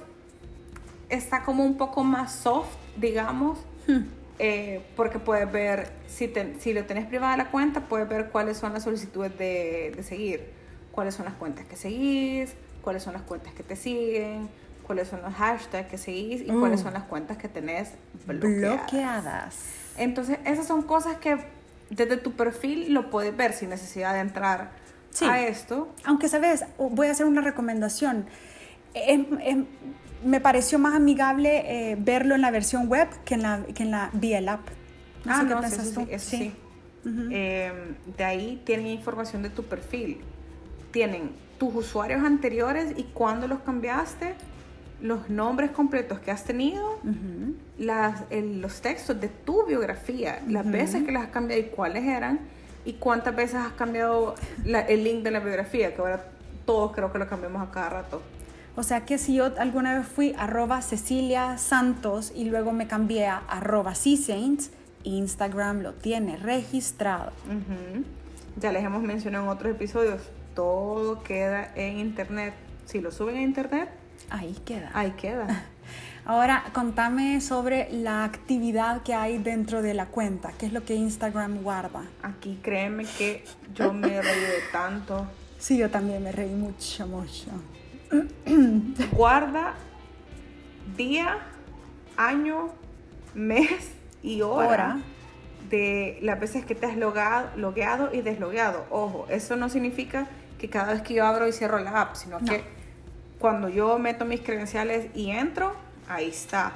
está 1.10 1.44
como 1.44 1.66
un 1.66 1.78
poco 1.78 2.04
más 2.04 2.32
soft, 2.32 2.76
digamos, 2.98 3.60
eh, 4.44 4.82
porque 4.96 5.20
puedes 5.20 5.50
ver, 5.52 5.92
si, 6.08 6.28
te- 6.28 6.60
si 6.60 6.74
lo 6.74 6.84
tenés 6.86 7.06
privada 7.06 7.38
la 7.38 7.52
cuenta, 7.52 7.82
puedes 7.82 8.10
ver 8.10 8.30
cuáles 8.32 8.58
son 8.58 8.74
las 8.74 8.84
solicitudes 8.84 9.38
de, 9.38 9.94
de 9.96 10.02
seguir, 10.02 10.46
cuáles 10.92 11.14
son 11.14 11.26
las 11.26 11.36
cuentas 11.36 11.66
que 11.68 11.76
seguís, 11.76 12.54
cuáles 12.82 13.04
son 13.04 13.14
las 13.14 13.22
cuentas 13.22 13.54
que 13.54 13.62
te 13.62 13.76
siguen, 13.76 14.50
cuáles 14.88 15.10
son 15.10 15.22
los 15.22 15.32
hashtags 15.36 15.88
que 15.90 16.00
seguís 16.00 16.42
y 16.42 16.52
Mm. 16.52 16.60
cuáles 16.60 16.80
son 16.82 16.94
las 16.96 17.04
cuentas 17.04 17.38
que 17.38 17.48
tenés 17.50 17.92
bloqueadas. 18.26 18.78
Bloqueadas. 18.82 19.56
Entonces, 19.98 20.40
esas 20.44 20.66
son 20.66 20.82
cosas 20.82 21.18
que 21.18 21.38
desde 21.92 22.18
tu 22.18 22.32
perfil 22.34 22.94
lo 22.96 23.12
puedes 23.12 23.38
ver 23.38 23.54
sin 23.54 23.70
necesidad 23.70 24.14
de 24.16 24.22
entrar 24.22 24.72
Sí. 25.12 25.26
a 25.26 25.40
esto. 25.46 25.94
Aunque, 26.04 26.28
¿sabes? 26.30 26.66
Voy 26.80 27.08
a 27.08 27.12
hacer 27.12 27.28
una 27.28 27.42
recomendación. 27.42 28.26
Me 30.24 30.40
pareció 30.42 30.80
más 30.80 30.94
amigable 30.96 31.92
eh, 31.92 31.96
verlo 32.00 32.36
en 32.36 32.42
la 32.42 32.52
versión 32.52 32.88
web 32.88 33.08
que 33.26 33.36
en 33.36 33.42
la, 33.44 33.64
que 33.74 33.84
en 33.84 33.92
la 33.92 34.10
vía 34.14 34.38
el 34.40 34.50
app. 34.50 34.62
No 35.26 35.34
ah, 35.34 35.44
no, 35.44 35.50
sí, 35.50 35.68
piensas 35.70 35.86
eso 35.88 36.00
tú. 36.02 36.06
sí, 36.08 36.14
eso 36.14 36.30
sí. 36.30 36.54
Ujú. 37.06 37.30
Eh, 37.32 37.72
de 38.18 38.24
ahí 38.24 38.62
tienen 38.66 38.88
información 38.88 39.42
de 39.44 39.50
tu 39.50 39.64
perfil. 39.64 40.20
Tienen 40.92 41.32
tus 41.58 41.74
usuarios 41.76 42.24
anteriores 42.24 42.94
y 42.98 43.04
cuándo 43.04 43.48
los 43.48 43.60
cambiaste, 43.60 44.34
los 45.02 45.30
nombres 45.30 45.72
completos 45.72 46.20
que 46.20 46.32
has 46.32 46.44
tenido, 46.44 46.96
Ujú. 47.04 47.56
las, 47.80 48.22
el- 48.30 48.62
los 48.62 48.82
textos 48.82 49.20
de 49.20 49.30
tu 49.30 49.66
biografía, 49.66 50.42
las 50.48 50.64
Ujú. 50.64 50.74
veces 50.74 51.04
que 51.04 51.12
las 51.12 51.24
has 51.24 51.30
cambiado 51.30 51.62
y 51.62 51.66
cuáles 51.66 52.04
eran, 52.04 52.40
y 52.86 52.94
cuántas 52.94 53.36
veces 53.36 53.56
has 53.56 53.74
cambiado 53.74 54.36
la- 54.66 54.82
el 54.82 55.04
link 55.04 55.24
de 55.24 55.32
la 55.32 55.40
biografía, 55.40 55.94
que 55.96 56.02
ahora 56.02 56.24
todos 56.66 56.92
creo 56.94 57.12
que 57.12 57.20
lo 57.20 57.28
cambiamos 57.28 57.68
a 57.68 57.72
cada 57.72 57.90
rato. 57.90 58.22
O 58.76 58.84
sea 58.84 59.06
que 59.06 59.18
si 59.18 59.34
yo 59.36 59.52
alguna 59.60 59.98
vez 59.98 60.08
fui 60.08 60.34
arroba 60.38 60.82
Cecilia 60.82 61.58
Santos 61.58 62.32
y 62.36 62.46
luego 62.46 62.72
me 62.72 62.88
cambié 62.88 63.28
a 63.28 63.38
arroba 63.38 63.96
C-Saints, 63.96 64.72
Instagram 65.04 65.82
lo 65.82 65.94
tiene 65.94 66.38
registrado. 66.38 67.32
Ya 68.58 68.72
les 68.72 68.84
hemos 68.84 69.02
mencionado 69.04 69.46
en 69.46 69.50
otros 69.50 69.72
episodios, 69.76 70.22
todo 70.56 71.24
queda 71.24 71.72
en 71.76 72.00
internet. 72.00 72.54
Si 72.86 73.02
lo 73.02 73.12
suben 73.12 73.38
a 73.38 73.42
internet, 73.42 73.90
Ahí 74.30 74.56
queda. 74.66 74.90
ahí 74.94 75.12
queda. 75.12 75.66
Ahora, 76.26 76.66
contame 76.74 77.42
sobre 77.42 77.92
la 77.92 78.24
actividad 78.24 79.02
que 79.02 79.16
hay 79.16 79.40
dentro 79.40 79.82
de 79.82 79.94
la 79.96 80.06
cuenta. 80.06 80.52
¿Qué 80.58 80.68
es 80.68 80.74
lo 80.74 80.86
que 80.86 80.94
Instagram 80.96 81.64
guarda? 81.64 82.04
Aquí 82.22 82.60
créeme 82.62 83.06
que 83.18 83.44
yo 83.74 83.92
me 83.92 84.22
reí 84.22 84.40
de 84.42 84.62
tanto. 84.72 85.26
Sí, 85.58 85.78
yo 85.78 85.90
también 85.90 86.24
me 86.24 86.32
reí 86.32 86.54
mucho, 86.54 87.08
mucho. 87.08 87.50
Guarda 89.12 89.74
día, 90.98 91.38
año, 92.18 92.70
mes 93.34 93.92
y 94.24 94.42
hora, 94.42 94.68
Hora. 94.68 95.00
de 95.70 96.20
las 96.22 96.40
veces 96.40 96.66
que 96.66 96.76
te 96.76 96.86
has 96.86 96.98
logado, 96.98 97.50
logueado 97.56 98.10
y 98.14 98.22
deslogueado. 98.22 98.86
Ojo, 98.90 99.26
eso 99.30 99.56
no 99.56 99.70
significa 99.70 100.28
que 100.60 100.70
cada 100.70 100.94
vez 100.94 101.02
que 101.02 101.14
yo 101.14 101.26
abro 101.26 101.48
y 101.48 101.54
cierro 101.54 101.80
la 101.80 102.02
app, 102.02 102.16
sino 102.16 102.40
No. 102.40 102.46
que 102.46 102.64
cuando 103.40 103.70
yo 103.70 103.98
meto 103.98 104.26
mis 104.26 104.42
credenciales 104.42 105.08
y 105.16 105.32
entro, 105.32 105.74
ahí 106.08 106.30
está. 106.30 106.74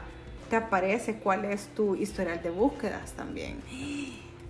Te 0.50 0.56
aparece 0.56 1.16
cuál 1.16 1.46
es 1.46 1.68
tu 1.76 1.96
historial 1.96 2.42
de 2.42 2.50
búsquedas 2.52 3.12
también. 3.14 3.58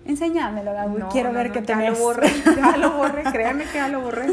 Enséñamelo, 0.06 0.72
Gaby. 0.74 1.00
No, 1.00 1.10
Quiero 1.10 1.30
no, 1.30 1.36
ver 1.40 1.52
qué 1.52 1.60
ya 1.62 1.66
tenés. 1.66 1.98
lo 1.98 2.06
borré, 2.06 2.30
ya 2.56 2.78
lo 2.78 2.92
borré, 2.92 3.24
créanme 3.32 3.64
que 3.66 3.74
ya 3.74 3.88
lo 3.88 4.02
borré. 4.02 4.28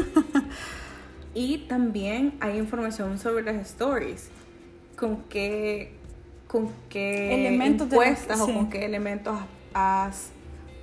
Y 1.33 1.59
también 1.69 2.35
hay 2.39 2.57
información 2.57 3.17
sobre 3.17 3.43
las 3.43 3.55
stories, 3.55 4.29
con 4.95 5.23
qué, 5.23 5.95
con 6.47 6.69
qué 6.89 7.33
Elementos 7.33 7.89
de 7.89 7.95
encuestas 7.95 8.39
o 8.39 8.45
sí. 8.45 8.53
con 8.53 8.69
qué 8.69 8.85
elementos 8.85 9.37
has 9.73 10.29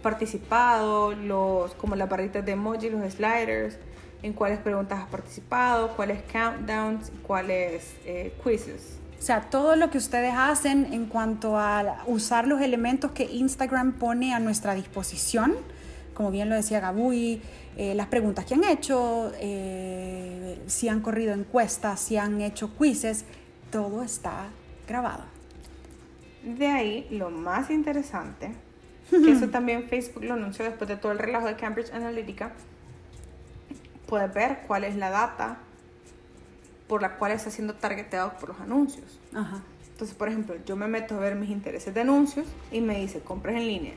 participado, 0.03 1.13
los, 1.13 1.75
como 1.75 1.95
las 1.95 2.09
barritas 2.09 2.45
de 2.45 2.53
emoji, 2.53 2.91
los 2.91 3.13
sliders, 3.13 3.79
en 4.23 4.33
cuáles 4.33 4.59
preguntas 4.59 4.99
has 5.01 5.09
participado, 5.09 5.91
cuáles 5.97 6.23
countdowns, 6.33 7.13
cuáles 7.27 7.95
eh, 8.05 8.35
quizzes. 8.43 8.99
O 9.19 9.23
sea, 9.23 9.43
todo 9.51 9.77
lo 9.77 9.91
que 9.91 9.99
ustedes 9.99 10.33
hacen 10.35 10.93
en 10.93 11.07
cuanto 11.07 11.59
a 11.59 12.03
usar 12.07 12.47
los 12.47 12.61
elementos 12.63 13.13
que 13.13 13.25
Instagram 13.25 13.93
pone 13.93 14.35
a 14.35 14.41
nuestra 14.41 14.75
disposición, 14.75 15.57
como 16.15 16.31
bien 16.31 16.49
lo 16.49 16.57
decía 16.57 16.81
Gabuy, 16.81 17.41
eh, 17.77 17.95
las 17.95 18.09
preguntas 18.09 18.45
que 18.45 18.55
han 18.55 18.65
hecho, 18.65 19.33
eh, 19.41 20.59
si 20.67 20.89
han 20.89 21.01
corrido 21.01 21.33
encuestas, 21.33 22.01
si 22.01 22.17
han 22.17 22.41
hecho 22.41 22.71
quizzes, 22.77 23.25
todo 23.71 24.03
está 24.03 24.49
grabado. 24.87 25.25
De 26.45 26.67
ahí, 26.67 27.07
lo 27.11 27.31
más 27.31 27.71
interesante, 27.71 28.53
que 29.11 29.33
eso 29.33 29.49
también 29.49 29.89
Facebook 29.89 30.25
lo 30.25 30.35
anunció 30.35 30.65
después 30.65 30.89
de 30.89 30.97
todo 30.97 31.13
el 31.13 31.19
relajo 31.19 31.47
de 31.47 31.57
Cambridge 31.57 31.93
Analytica, 31.93 32.53
puedes 34.07 34.33
ver 34.35 34.61
cuál 34.67 34.85
es 34.85 34.97
la 34.97 35.11
data 35.11 35.59
por 36.89 37.03
la 37.03 37.17
cual 37.17 37.33
está 37.33 37.51
siendo 37.51 37.75
targeteado 37.75 38.33
por 38.41 38.49
los 38.49 38.61
anuncios. 38.61 39.21
Ajá. 39.33 39.63
Entonces, 39.93 40.17
por 40.17 40.29
ejemplo, 40.29 40.57
yo 40.65 40.77
me 40.77 40.89
meto 40.89 41.15
a 41.15 41.19
ver 41.19 41.37
mis 41.37 41.51
intereses 41.51 41.95
de 41.95 42.01
anuncios 42.01 42.47
y 42.73 42.81
me 42.81 42.99
dice 42.99 43.21
compras 43.21 43.55
en 43.57 43.67
línea, 43.67 43.95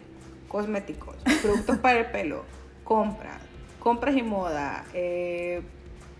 cosméticos, 0.53 1.15
productos 1.41 1.79
para 1.79 1.99
el 2.01 2.05
pelo, 2.05 2.43
compras, 2.83 3.41
compras 3.79 4.15
y 4.15 4.21
moda, 4.21 4.85
eh, 4.93 5.63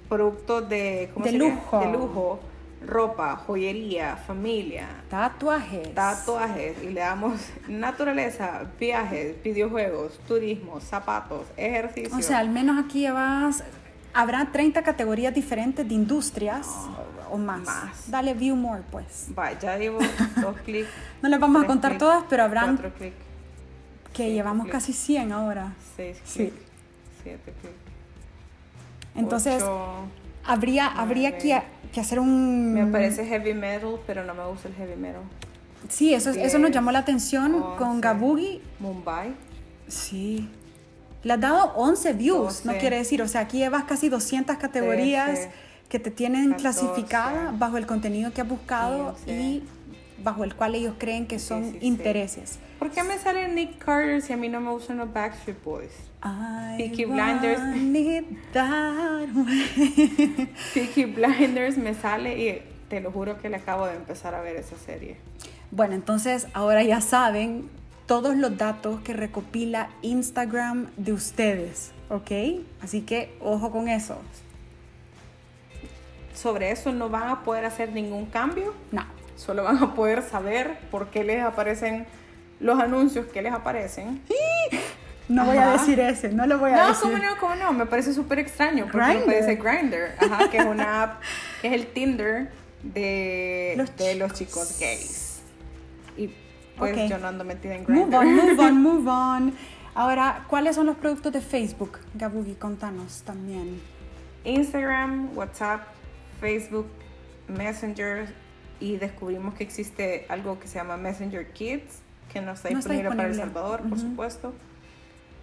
productos 0.10 0.68
de, 0.68 1.12
¿cómo 1.14 1.24
De 1.24 1.34
lujo. 1.34 1.80
de 1.80 1.92
lujo, 1.92 2.40
ropa, 2.86 3.36
joyería, 3.36 4.16
familia, 4.18 4.88
Tatuajes. 5.08 5.94
tatuajes 5.94 6.82
y 6.82 6.88
le 6.90 7.02
damos 7.02 7.34
naturaleza, 7.68 8.64
viajes, 8.80 9.42
videojuegos, 9.44 10.20
turismo, 10.28 10.82
zapatos, 10.82 11.46
ejercicio. 11.56 12.18
O 12.18 12.22
sea, 12.24 12.40
al 12.40 12.50
menos 12.50 12.84
aquí 12.84 13.02
llevas. 13.02 13.64
Habrá 14.16 14.52
30 14.52 14.82
categorías 14.84 15.34
diferentes 15.34 15.88
de 15.88 15.94
industrias 15.94 16.68
o, 17.30 17.36
o 17.36 17.38
más. 17.38 17.62
más. 17.62 18.12
Dale 18.12 18.34
view 18.34 18.56
more, 18.56 18.82
pues. 18.92 19.30
Va, 19.38 19.58
ya 19.60 19.78
llevo 19.78 20.00
dos 20.42 20.56
clics. 20.66 20.90
No 21.22 21.30
les 21.30 21.40
vamos 21.40 21.64
a 21.64 21.68
contar 21.68 21.98
todas, 22.00 22.24
pero 22.30 22.44
habrán 22.44 22.80
que 24.14 24.32
llevamos 24.32 24.66
clics. 24.66 24.78
casi 24.78 24.94
100 24.94 25.32
ahora. 25.32 25.74
seis 25.96 26.18
Sí. 26.24 26.38
clics, 26.50 26.56
siete 27.24 27.54
clics. 27.62 27.76
Entonces, 29.16 29.62
ocho. 29.62 30.06
habría, 30.46 30.88
habría 30.88 31.38
que, 31.38 31.62
que 31.92 32.00
hacer 32.02 32.20
un. 32.20 32.74
Me 32.74 32.82
aparece 32.82 33.26
heavy 33.26 33.54
metal, 33.54 34.00
pero 34.08 34.24
no 34.24 34.34
me 34.34 34.46
gusta 34.48 34.68
el 34.70 34.76
heavy 34.76 34.96
metal. 34.96 35.22
Sí, 35.90 36.14
eso, 36.14 36.30
eso 36.32 36.58
nos 36.60 36.68
diez, 36.70 36.76
llamó 36.76 36.92
la 36.92 37.00
atención 37.00 37.76
con. 37.78 38.02
Gabugi. 38.02 38.62
Mumbai. 38.80 39.34
Sí. 39.88 40.50
Le 41.24 41.34
has 41.34 41.40
dado 41.40 41.74
11 41.76 42.14
views, 42.14 42.66
no 42.66 42.72
12. 42.74 42.80
quiere 42.80 42.98
decir, 42.98 43.22
o 43.22 43.28
sea, 43.28 43.42
aquí 43.42 43.58
llevas 43.60 43.84
casi 43.86 44.10
200 44.10 44.58
categorías 44.58 45.32
13, 45.40 45.52
que 45.88 46.00
te 46.00 46.12
tienen 46.12 46.52
14, 46.52 46.62
clasificada 46.62 47.54
bajo 47.58 47.78
el 47.78 47.86
contenido 47.86 48.34
que 48.34 48.42
has 48.42 48.48
buscado 48.48 49.16
15, 49.26 49.32
y 49.42 49.64
bajo 50.22 50.44
el 50.44 50.54
cual 50.56 50.76
ellos 50.76 50.96
creen 50.98 51.26
que 51.28 51.40
son 51.40 51.62
16. 51.64 51.84
intereses. 51.84 52.60
¿Por 52.84 52.92
qué 52.92 53.02
me 53.02 53.18
sale 53.18 53.48
Nick 53.48 53.78
Carter 53.78 54.22
si 54.22 54.34
a 54.34 54.36
mí 54.36 54.50
no 54.50 54.60
me 54.60 54.70
gustan 54.70 54.98
los 54.98 55.14
Backstreet 55.14 55.64
Boys? 55.64 55.94
Peaky 56.78 57.06
Blinders. 57.06 57.62
Peaky 60.74 61.06
Blinders 61.06 61.78
me 61.78 61.94
sale 61.94 62.38
y 62.38 62.62
te 62.90 63.00
lo 63.00 63.10
juro 63.10 63.40
que 63.40 63.48
le 63.48 63.56
acabo 63.56 63.86
de 63.86 63.96
empezar 63.96 64.36
a 64.36 64.42
ver 64.42 64.58
esa 64.58 64.76
serie. 64.76 65.16
Bueno, 65.72 65.96
entonces 65.96 66.48
ahora 66.54 66.84
ya 66.84 67.00
saben 67.00 67.70
todos 68.06 68.36
los 68.36 68.58
datos 68.58 69.00
que 69.00 69.14
recopila 69.14 69.88
Instagram 70.02 70.88
de 70.98 71.14
ustedes, 71.14 71.94
¿ok? 72.10 72.66
Así 72.82 73.00
que 73.04 73.34
ojo 73.40 73.72
con 73.72 73.88
eso. 73.88 74.18
Sobre 76.36 76.72
eso 76.72 76.92
no 76.92 77.08
van 77.08 77.30
a 77.30 77.44
poder 77.44 77.64
hacer 77.64 77.94
ningún 77.94 78.26
cambio, 78.26 78.74
No, 78.92 79.06
solo 79.38 79.64
van 79.64 79.78
a 79.78 79.96
poder 79.96 80.22
saber 80.22 80.78
por 80.92 81.08
qué 81.12 81.24
les 81.24 81.42
aparecen 81.42 82.06
los 82.64 82.80
anuncios 82.80 83.28
que 83.28 83.42
les 83.42 83.54
aparecen. 83.54 84.22
no 85.30 85.46
voy 85.46 85.58
a 85.58 85.72
decir 85.74 86.00
ese, 86.00 86.30
no 86.30 86.46
lo 86.48 86.58
voy 86.58 86.72
a 86.72 86.78
No, 86.78 86.88
decir. 86.90 87.04
cómo 87.04 87.18
no, 87.18 87.38
cómo 87.40 87.56
no, 87.56 87.74
me 87.74 87.86
parece 87.86 88.14
súper 88.14 88.40
extraño 88.40 88.86
porque 88.92 88.98
me 88.98 89.14
Grindr. 89.14 89.26
parece 89.26 89.56
Grindr, 89.56 90.16
ajá, 90.20 90.50
que 90.50 90.58
es 90.58 90.66
una 90.66 91.04
app, 91.04 91.22
que 91.62 91.68
es 91.68 91.74
el 91.74 91.88
Tinder 91.88 92.52
de 92.84 93.74
Los 93.78 93.96
de 93.96 94.16
los 94.16 94.34
chicos. 94.34 94.78
gays. 94.80 95.42
Y 96.18 96.30
pues 96.78 96.94
Ok. 96.94 97.10
yo 97.10 97.18
no 97.20 97.28
ando 97.28 97.44
metida 97.44 97.76
en 97.76 97.82
Move 97.88 98.18
Grindr. 98.18 98.18
on, 98.18 98.36
move 98.36 98.60
on, 98.60 98.82
move 98.82 99.10
on. 99.12 99.54
Ahora, 99.96 100.44
¿cuáles 100.48 100.76
son 100.76 100.88
los 100.88 100.98
productos 100.98 101.32
de 101.34 101.42
Facebook? 101.42 102.00
Gabugi, 102.16 102.56
contanos 102.56 103.22
también. 103.24 103.80
Instagram, 104.44 105.38
WhatsApp, 105.38 105.82
Facebook, 106.42 106.88
Messenger 107.48 108.28
y 108.80 108.98
descubrimos 108.98 109.54
que 109.54 109.64
existe 109.64 110.26
algo 110.30 110.60
que 110.60 110.68
se 110.68 110.76
llama 110.76 110.98
Messenger 110.98 111.48
Kids, 111.54 112.00
que 112.34 112.42
no 112.42 112.52
está 112.54 112.70
No 112.70 112.80
está 112.80 112.94
disponible, 112.94 113.16
para 113.16 113.30
El. 113.30 113.36
Salvador, 113.36 113.82
por 113.88 114.00
supuesto. 114.00 114.54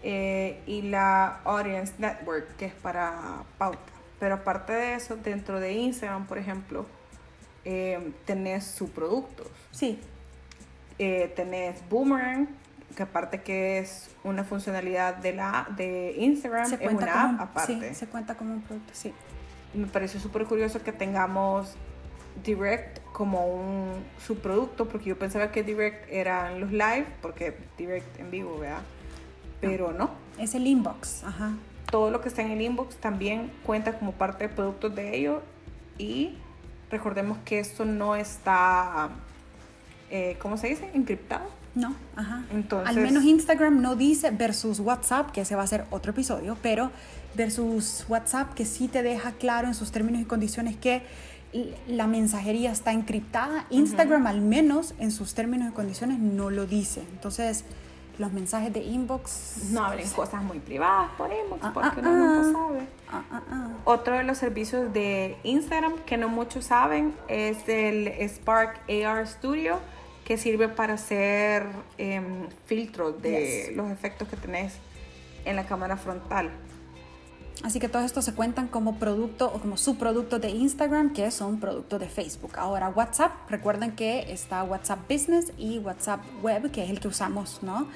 Eh, 0.03 0.61
y 0.67 0.83
la 0.83 1.41
Audience 1.45 1.95
Network, 1.99 2.57
que 2.57 2.67
es 2.67 2.75
para 2.75 3.45
pauta. 3.59 3.93
Pero 4.19 4.35
aparte 4.35 4.73
de 4.73 4.95
eso, 4.95 5.17
dentro 5.17 5.61
de 5.61 5.73
Instagram, 5.73 6.27
por 6.27 6.39
ejemplo, 6.39 6.87
eh, 7.65 8.13
tenés 8.27 8.65
subproductos. 8.65 9.47
Sí, 9.71 9.99
Eh, 10.99 11.33
tenés 11.35 11.83
Boomerang, 11.89 12.47
que 12.95 13.03
aparte 13.05 13.41
que 13.41 13.79
es 13.79 14.11
una 14.23 14.45
funcionalidad 14.45 15.15
de 15.17 15.33
la 15.33 15.67
de 15.75 16.15
Instagram, 16.19 16.67
se 16.67 16.75
es 16.75 16.93
una 16.93 17.23
app 17.23 17.31
un, 17.31 17.41
aparte. 17.41 17.89
sí, 17.89 17.95
se 17.95 18.07
cuenta 18.07 18.35
como 18.35 18.53
un 18.53 18.61
producto, 18.61 18.93
sí. 18.93 19.15
me 19.73 19.87
pareció 19.87 20.21
súper 20.21 20.45
curioso 20.45 20.83
que 20.83 20.93
tengamos 20.93 21.75
Direct 22.45 22.99
como 23.13 23.47
un 23.47 23.93
subproducto, 24.27 24.89
porque 24.89 25.11
yo 25.11 25.19
pensaba 25.19 25.51
que 25.53 25.63
Direct 25.63 26.11
eran 26.11 26.61
los 26.61 26.71
live, 26.73 27.07
porque 27.21 27.57
Direct 27.77 28.19
en 28.19 28.31
vivo, 28.31 28.59
¿verdad? 28.59 28.81
Pero 29.61 29.93
no. 29.93 30.11
Es 30.39 30.55
el 30.55 30.67
inbox, 30.67 31.25
ajá. 31.25 31.53
Todo 31.91 32.11
lo 32.11 32.21
que 32.21 32.29
está 32.29 32.43
en 32.43 32.53
el 32.53 32.61
inbox 32.63 32.97
también 32.97 33.51
cuenta 33.65 33.99
como 33.99 34.13
parte 34.13 34.49
de 34.49 34.55
productos 34.55 34.95
de 34.95 35.17
ellos 35.17 35.43
y 35.99 36.37
recordemos 36.91 37.39
que 37.45 37.59
esto 37.59 37.85
no 37.85 38.17
está, 38.17 39.11
eh, 40.11 40.37
¿cómo 40.41 40.57
se 40.57 40.69
dice? 40.69 40.91
Encriptado. 40.95 41.49
No, 41.75 41.95
ajá. 42.17 42.45
Entonces- 42.53 42.89
Al 42.97 43.03
menos 43.03 43.23
Instagram 43.25 43.81
no 43.81 43.97
dice 43.97 44.31
versus 44.31 44.81
WhatsApp, 44.81 45.31
que 45.31 45.43
ese 45.43 45.55
va 45.57 45.63
a 45.63 45.67
ser 45.67 45.85
otro 45.91 46.13
episodio, 46.13 46.57
pero 46.63 46.91
versus 47.37 48.05
WhatsApp 48.09 48.55
que 48.55 48.65
sí 48.65 48.89
te 48.89 49.03
deja 49.03 49.33
claro 49.33 49.69
en 49.69 49.75
sus 49.75 49.93
términos 49.93 50.21
y 50.23 50.25
condiciones 50.25 50.77
que 50.77 51.03
la 51.89 52.07
mensajería 52.07 52.71
está 52.71 52.93
encriptada. 52.93 53.67
Instagram 53.71 54.27
al 54.27 54.41
menos 54.41 54.95
en 54.99 55.11
sus 55.11 55.35
términos 55.35 55.71
y 55.71 55.73
condiciones 55.73 56.19
no 56.19 56.51
lo 56.51 56.67
dice. 56.67 57.01
Entonces, 57.13 57.65
los 58.19 58.33
mensajes 58.33 58.73
de 58.73 58.81
inbox... 58.83 59.71
No 59.71 59.85
hablen 59.85 60.09
cosas 60.11 60.43
muy 60.43 60.59
privadas 60.61 61.11
por 61.17 61.31
inbox, 61.33 61.61
Ah, 61.65 61.71
porque 61.73 61.89
ah, 61.89 62.09
uno 62.09 62.13
nunca 62.17 62.49
ah. 62.49 62.53
sabe. 62.53 62.81
Ah, 63.11 63.23
ah. 63.51 63.69
Otro 63.85 64.17
de 64.17 64.25
los 64.25 64.39
servicios 64.39 64.93
de 64.93 65.37
Instagram 65.43 65.95
que 66.07 66.17
no 66.17 66.29
muchos 66.29 66.67
saben 66.67 67.15
es 67.29 67.67
el 67.69 68.13
Spark 68.29 68.81
AR 68.89 69.27
Studio 69.27 69.79
que 70.25 70.37
sirve 70.37 70.69
para 70.69 70.95
hacer 70.95 71.67
em, 71.99 72.47
filtros 72.67 73.21
de 73.21 73.67
Yes. 73.69 73.77
los 73.77 73.91
efectos 73.91 74.29
que 74.29 74.37
tenés 74.37 74.75
en 75.45 75.57
la 75.57 75.67
cámara 75.67 75.97
frontal. 75.97 76.51
Así 77.63 77.79
que 77.79 77.89
todo 77.89 78.03
esto 78.05 78.23
se 78.23 78.33
cuentan 78.33 78.69
como 78.69 78.97
producto 78.97 79.53
o 79.55 79.61
como 79.61 79.77
subproductos 79.77 80.41
de 80.41 80.49
Instagram 80.51 81.13
que 81.13 81.31
son 81.31 81.61
productos 81.61 82.01
de 82.01 82.09
Facebook. 82.09 82.53
Ahora 82.59 82.89
WhatsApp, 82.89 83.33
recuerden 83.51 83.93
que 83.93 84.33
está 84.33 84.63
WhatsApp 84.65 85.01
Business 85.11 85.53
y 85.59 85.79
WhatsApp 85.79 86.21
Web, 86.43 86.71
que 86.71 86.83
es 86.85 86.91
el 86.91 87.01
que 87.01 87.09
usamos, 87.09 87.59
¿no? 87.63 87.87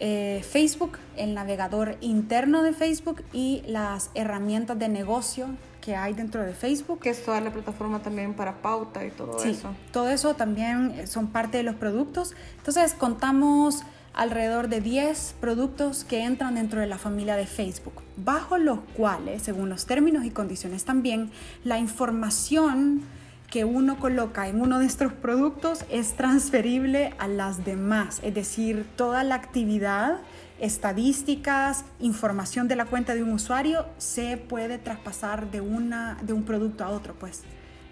Eh, 0.00 0.44
Facebook, 0.50 0.98
el 1.16 1.34
navegador 1.34 1.96
interno 2.00 2.64
de 2.64 2.72
Facebook 2.72 3.22
y 3.32 3.62
las 3.68 4.10
herramientas 4.14 4.76
de 4.78 4.88
negocio 4.88 5.46
que 5.80 5.94
hay 5.94 6.14
dentro 6.14 6.42
de 6.42 6.52
Facebook. 6.52 6.98
Que 7.00 7.10
es 7.10 7.24
toda 7.24 7.40
la 7.40 7.52
plataforma 7.52 8.00
también 8.00 8.34
para 8.34 8.60
pauta 8.62 9.04
y 9.04 9.10
todo 9.12 9.38
Sí, 9.38 9.50
eso. 9.50 9.68
todo 9.92 10.08
eso 10.08 10.34
también 10.34 10.90
eh, 10.98 11.06
son 11.06 11.28
parte 11.28 11.58
de 11.58 11.62
los 11.62 11.76
productos. 11.76 12.34
Entonces 12.56 12.94
contamos 12.94 13.82
alrededor 14.14 14.68
de 14.68 14.80
10 14.80 15.36
productos 15.40 16.04
que 16.04 16.22
entran 16.22 16.54
dentro 16.54 16.80
de 16.80 16.86
la 16.86 16.98
familia 16.98 17.36
de 17.36 17.46
Facebook, 17.46 18.02
bajo 18.16 18.58
los 18.58 18.78
cuales, 18.96 19.42
según 19.42 19.68
los 19.68 19.86
términos 19.86 20.24
y 20.24 20.30
condiciones 20.30 20.84
también, 20.84 21.30
la 21.64 21.78
información 21.78 23.02
que 23.50 23.64
uno 23.64 23.98
coloca 23.98 24.48
en 24.48 24.60
uno 24.60 24.78
de 24.78 24.86
estos 24.86 25.12
productos 25.12 25.84
es 25.90 26.14
transferible 26.14 27.14
a 27.18 27.28
las 27.28 27.64
demás, 27.64 28.20
es 28.22 28.34
decir, 28.34 28.86
toda 28.96 29.22
la 29.22 29.34
actividad, 29.36 30.18
estadísticas, 30.60 31.84
información 32.00 32.68
de 32.68 32.76
la 32.76 32.86
cuenta 32.86 33.14
de 33.14 33.22
un 33.22 33.32
usuario 33.32 33.86
se 33.98 34.36
puede 34.36 34.78
traspasar 34.78 35.50
de, 35.50 35.60
una, 35.60 36.18
de 36.22 36.32
un 36.32 36.44
producto 36.44 36.84
a 36.84 36.88
otro, 36.88 37.14
pues, 37.14 37.42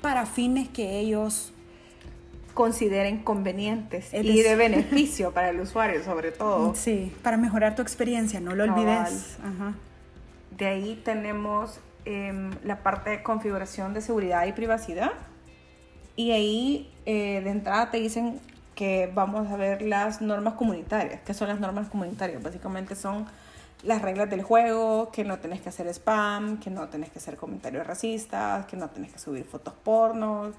para 0.00 0.26
fines 0.26 0.68
que 0.68 0.98
ellos 0.98 1.52
Consideren 2.54 3.22
convenientes 3.22 4.12
Es 4.12 4.24
y 4.24 4.42
de 4.42 4.56
beneficio 4.56 5.32
para 5.32 5.50
el 5.50 5.60
usuario 5.60 6.02
sobre 6.04 6.32
todo. 6.32 6.74
Sí, 6.74 7.14
para 7.22 7.36
mejorar 7.36 7.74
tu 7.74 7.82
experiencia, 7.82 8.40
no 8.40 8.54
lo 8.54 8.64
olvides. 8.64 9.38
Ajá. 9.40 9.74
De 10.56 10.66
ahí 10.66 11.00
tenemos 11.04 11.80
em, 12.04 12.50
la 12.64 12.82
parte 12.82 13.10
de 13.10 13.22
configuración 13.22 13.94
de 13.94 14.00
seguridad 14.00 14.46
y 14.46 14.52
privacidad. 14.52 15.12
Y 16.14 16.32
ahí 16.32 16.92
eh, 17.06 17.40
de 17.42 17.50
entrada 17.50 17.90
te 17.90 17.98
dicen 17.98 18.38
que 18.74 19.10
vamos 19.14 19.50
a 19.50 19.56
ver 19.56 19.82
las 19.82 20.20
normas 20.20 20.54
comunitarias. 20.54 21.20
¿Qué 21.22 21.34
son 21.34 21.48
las 21.48 21.60
normas 21.60 21.88
comunitarias? 21.88 22.42
Básicamente 22.42 22.94
son 22.94 23.26
las 23.82 24.02
reglas 24.02 24.30
del 24.30 24.42
juego, 24.42 25.10
que 25.10 25.24
no 25.24 25.38
tenés 25.38 25.60
que 25.60 25.68
hacer 25.68 25.86
spam, 25.88 26.58
que 26.60 26.70
no 26.70 26.88
tenés 26.88 27.10
que 27.10 27.18
hacer 27.18 27.36
comentarios 27.36 27.86
racistas, 27.86 28.66
que 28.66 28.76
no 28.76 28.88
tenés 28.90 29.12
que 29.12 29.18
subir 29.18 29.44
fotos 29.44 29.74
pornos, 29.82 30.54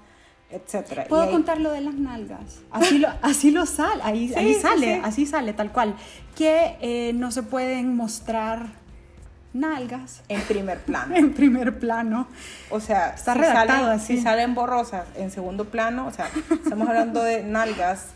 etc. 0.54 1.08
Puedo 1.08 1.30
contar 1.30 1.60
lo 1.60 1.70
de 1.72 1.80
las 1.80 1.94
nalgas. 1.94 2.60
Así 2.70 2.98
lo, 2.98 3.08
así 3.22 3.50
lo 3.50 3.66
sale, 3.66 4.02
ahí, 4.02 4.28
Sí, 4.28 4.34
ahí 4.36 4.54
sale, 4.54 4.94
sí. 4.96 5.00
así 5.04 5.26
sale, 5.26 5.52
tal 5.52 5.72
cual. 5.72 5.94
Que 6.36 6.76
eh, 6.80 7.12
no 7.14 7.30
se 7.30 7.42
pueden 7.42 7.94
mostrar 7.96 8.66
nalgas 9.52 10.22
en 10.28 10.40
primer 10.42 10.78
plano. 10.80 11.14
en 11.16 11.32
primer 11.32 11.78
plano. 11.78 12.26
O 12.70 12.80
sea, 12.80 13.10
Está 13.10 13.34
si 13.34 13.40
redactado 13.40 13.68
salen, 13.84 13.88
así. 13.98 14.16
si 14.16 14.22
salen 14.22 14.54
borrosas 14.54 15.06
en 15.16 15.30
segundo 15.30 15.64
plano, 15.66 16.06
o 16.06 16.10
sea, 16.12 16.28
estamos 16.50 16.88
hablando 16.88 17.22
de 17.22 17.42
nalgas 17.44 18.06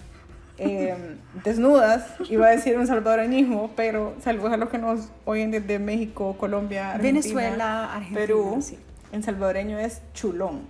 eh, 0.58 0.96
desnudas, 1.44 2.04
iba 2.28 2.48
a 2.48 2.50
decir 2.50 2.76
un 2.76 2.86
salvadoreñismo, 2.88 3.70
pero 3.76 4.16
saludos 4.24 4.52
a 4.52 4.56
los 4.56 4.68
que 4.70 4.78
nos 4.78 5.08
oyen 5.24 5.52
desde 5.52 5.78
México, 5.78 6.36
Colombia, 6.36 6.92
Argentina, 6.94 7.12
Venezuela, 7.20 7.84
Argentina, 7.92 8.18
Perú. 8.20 8.58
sí. 8.60 8.78
En 9.12 9.22
salvadoreño 9.22 9.78
es 9.78 10.02
chulón, 10.12 10.60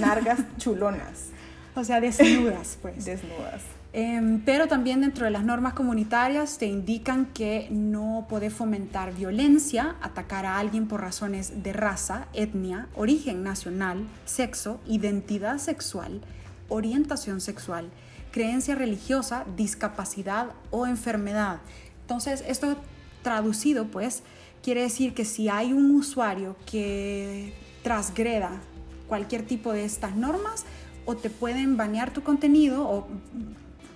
nargas 0.00 0.40
chulonas, 0.58 1.30
O 1.74 1.84
sea, 1.84 2.00
desnudas, 2.00 2.78
pues. 2.82 3.04
desnudas. 3.04 3.62
Em, 3.96 4.40
pero 4.40 4.66
también 4.66 5.02
dentro 5.02 5.24
de 5.24 5.30
las 5.30 5.44
normas 5.44 5.74
comunitarias 5.74 6.58
te 6.58 6.66
indican 6.66 7.26
que 7.26 7.68
no 7.70 8.26
puedes 8.28 8.52
fomentar 8.52 9.14
violencia, 9.14 9.94
atacar 10.02 10.46
a 10.46 10.58
alguien 10.58 10.88
por 10.88 11.00
razones 11.00 11.62
de 11.62 11.72
raza, 11.72 12.26
etnia, 12.32 12.88
origen 12.96 13.44
nacional, 13.44 14.04
sexo, 14.24 14.80
identidad 14.86 15.58
sexual, 15.58 16.22
orientación 16.68 17.40
sexual, 17.40 17.88
creencia 18.32 18.74
religiosa, 18.74 19.44
discapacidad 19.56 20.48
o 20.72 20.88
enfermedad. 20.88 21.58
Entonces, 22.00 22.42
esto 22.48 22.76
traducido, 23.22 23.86
pues, 23.86 24.24
quiere 24.60 24.82
decir 24.82 25.14
que 25.14 25.24
si 25.24 25.48
hay 25.48 25.72
un 25.72 25.92
usuario 25.92 26.56
que 26.66 27.54
transgreda 27.84 28.60
cualquier 29.08 29.46
tipo 29.46 29.72
de 29.72 29.84
estas 29.84 30.16
normas, 30.16 30.64
o 31.06 31.16
te 31.16 31.30
pueden 31.30 31.76
banear 31.76 32.12
tu 32.12 32.22
contenido 32.22 32.88
o 32.88 33.06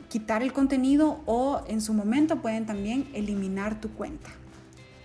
quitar 0.09 0.43
el 0.43 0.53
contenido 0.53 1.21
o 1.27 1.63
en 1.69 1.81
su 1.81 1.93
momento 1.95 2.37
pueden 2.41 2.67
también 2.67 3.09
eliminar 3.15 3.81
tu 3.81 3.91
cuenta. 3.91 4.31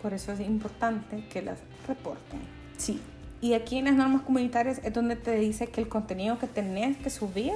Por 0.02 0.14
eso 0.14 0.32
es 0.32 0.40
importante 0.40 1.26
que 1.30 1.42
las 1.42 1.60
reporten. 1.88 2.40
Sí. 2.78 3.00
Y 3.42 3.54
aquí 3.54 3.78
en 3.78 3.86
las 3.86 3.96
normas 3.96 4.22
comunitarias 4.22 4.80
es 4.84 4.94
donde 4.94 5.16
te 5.16 5.36
dice 5.36 5.68
que 5.68 5.82
el 5.82 5.90
contenido 5.90 6.40
que 6.40 6.48
tenés 6.48 6.98
que 6.98 7.10
subir 7.10 7.54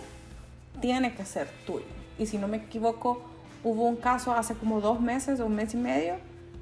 tiene 0.81 1.13
que 1.15 1.25
ser 1.25 1.47
tuyo. 1.65 1.85
Y 2.19 2.25
si 2.25 2.37
no 2.37 2.47
me 2.47 2.57
equivoco, 2.57 3.21
hubo 3.63 3.85
un 3.85 3.95
caso 3.95 4.33
hace 4.33 4.53
como 4.53 4.81
dos 4.81 4.99
meses 4.99 5.39
o 5.39 5.45
un 5.45 5.55
mes 5.55 5.73
y 5.73 5.77
medio 5.77 6.15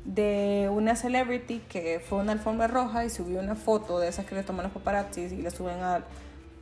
de 0.05 0.69
una 0.71 0.95
celebrity 0.95 1.59
que 1.67 1.99
fue 1.99 2.19
a 2.19 2.21
una 2.21 2.31
alfombra 2.31 2.67
roja 2.67 3.05
y 3.05 3.09
subió 3.09 3.39
una 3.39 3.55
foto 3.55 3.99
de 3.99 4.07
esas 4.07 4.25
que 4.25 4.35
le 4.35 4.43
toman 4.43 4.63
los 4.63 4.71
paparazzis 4.71 5.31
y 5.31 5.41
le 5.41 5.49
suben 5.49 5.81
al 5.81 6.05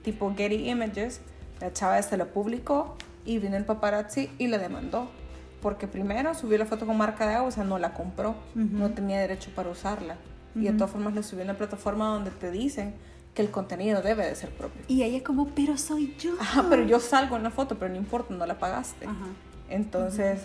tipo 0.03 0.33
Getty 0.35 0.69
Images. 0.69 1.19
La 1.59 1.71
chava 1.73 2.01
se 2.01 2.17
la 2.17 2.25
publicó 2.25 2.95
y 3.25 3.39
vino 3.39 3.57
el 3.57 3.65
paparazzi 3.65 4.29
y 4.37 4.47
la 4.47 4.57
demandó. 4.57 5.09
Porque 5.61 5.87
primero 5.87 6.33
subió 6.33 6.57
la 6.57 6.65
foto 6.65 6.85
con 6.85 6.97
marca 6.97 7.27
de 7.27 7.35
agua, 7.35 7.47
o 7.47 7.51
sea, 7.51 7.63
no 7.63 7.79
la 7.79 7.93
compró, 7.93 8.35
no 8.53 8.89
tenía 8.91 9.19
derecho 9.19 9.49
para 9.55 9.69
usarla. 9.69 10.17
Y 10.55 10.65
de 10.65 10.73
todas 10.73 10.91
formas 10.91 11.13
le 11.13 11.23
subió 11.23 11.41
en 11.41 11.47
la 11.47 11.57
plataforma 11.57 12.07
donde 12.07 12.31
te 12.31 12.51
dicen 12.51 12.93
que 13.33 13.41
el 13.41 13.49
contenido 13.49 14.01
debe 14.01 14.25
de 14.25 14.35
ser 14.35 14.49
propio. 14.49 14.81
Y 14.87 15.03
ella 15.03 15.17
es 15.17 15.23
como, 15.23 15.47
pero 15.49 15.77
soy 15.77 16.15
yo. 16.19 16.33
Ajá, 16.39 16.65
pero 16.69 16.83
yo 16.83 16.99
salgo 16.99 17.37
en 17.37 17.43
la 17.43 17.49
foto, 17.49 17.77
pero 17.79 17.91
no 17.91 17.97
importa, 17.97 18.33
no 18.33 18.45
la 18.45 18.59
pagaste. 18.59 19.05
Ajá. 19.05 19.25
Entonces, 19.69 20.41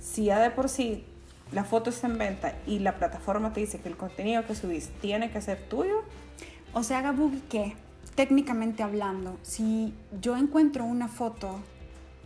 si 0.00 0.24
ya 0.24 0.40
de 0.40 0.50
por 0.50 0.68
sí 0.68 1.06
la 1.52 1.64
foto 1.64 1.90
está 1.90 2.06
en 2.06 2.18
venta 2.18 2.54
y 2.66 2.78
la 2.78 2.96
plataforma 2.96 3.52
te 3.52 3.60
dice 3.60 3.78
que 3.80 3.88
el 3.88 3.96
contenido 3.96 4.46
que 4.46 4.54
subís 4.54 4.90
tiene 5.00 5.30
que 5.30 5.40
ser 5.40 5.68
tuyo, 5.68 6.02
O 6.74 6.82
sea, 6.82 7.02
Gabugi, 7.02 7.40
que 7.50 7.76
técnicamente 8.14 8.82
hablando, 8.82 9.38
si 9.42 9.92
yo 10.20 10.36
encuentro 10.36 10.84
una 10.84 11.08
foto 11.08 11.60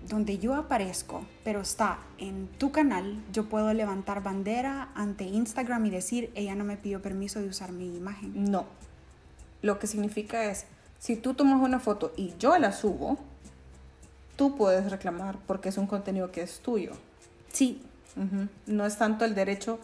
donde 0.09 0.39
yo 0.39 0.55
aparezco, 0.55 1.25
pero 1.43 1.63
está 1.63 1.99
en 2.19 2.47
tu 2.59 2.71
canal, 2.71 3.21
yo 3.33 3.49
puedo 3.49 3.73
levantar 3.75 4.23
bandera 4.23 4.91
ante 4.95 5.25
Instagram 5.25 5.85
y 5.87 5.91
decir, 5.91 6.31
ella 6.37 6.55
no 6.55 6.63
me 6.63 6.77
pidió 6.77 7.03
permiso 7.03 7.41
de 7.41 7.49
usar 7.49 7.73
mi 7.73 7.97
imagen. 7.97 8.51
no. 8.51 8.67
Lo 9.63 9.81
que 9.81 9.87
significa 9.89 10.45
es, 10.45 10.67
si 11.01 11.17
tú 11.17 11.35
tomas 11.35 11.61
una 11.61 11.81
foto 11.81 12.13
y 12.17 12.35
yo 12.39 12.57
la 12.59 12.71
subo, 12.71 13.19
tú 14.37 14.55
puedes 14.55 14.91
reclamar 14.91 15.39
porque 15.47 15.71
es 15.71 15.79
un 15.79 15.87
contenido 15.87 16.31
que 16.31 16.43
es 16.43 16.61
tuyo. 16.61 16.93
Sí, 17.53 17.83
Ujú. 18.17 18.49
No 18.67 18.87
es 18.87 18.97
tanto 18.97 19.25
el 19.25 19.35
derecho 19.35 19.79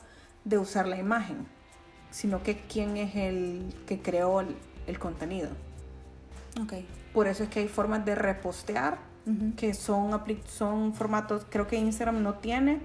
de 0.45 0.59
usar 0.59 0.87
la 0.89 0.97
imagen, 0.99 1.47
sino 2.11 2.43
que 2.43 2.57
quién 2.61 2.97
es 2.97 3.15
el 3.15 3.75
que 3.87 4.01
creó 4.01 4.41
el, 4.41 4.57
el 4.87 4.99
contenido. 4.99 5.51
ok. 6.63 6.73
Por 7.13 7.27
eso 7.27 7.43
es 7.43 7.51
que 7.51 7.61
hay 7.61 7.69
formas 7.69 8.05
de 8.07 8.15
repostear 8.15 8.99
Ujú. 9.27 9.55
que 9.57 9.75
son, 9.75 10.19
son 10.47 10.95
formatos, 10.95 11.47
creo 11.51 11.67
que 11.67 11.77
Instagram 11.77 12.23
no 12.23 12.35
tiene, 12.35 12.81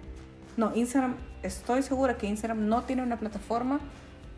no, 0.58 0.76
Instagram, 0.76 1.16
estoy 1.44 1.82
segura 1.82 2.18
que 2.18 2.28
Instagram 2.28 2.68
no 2.68 2.84
tiene 2.84 3.04
una 3.04 3.18
plataforma 3.18 3.80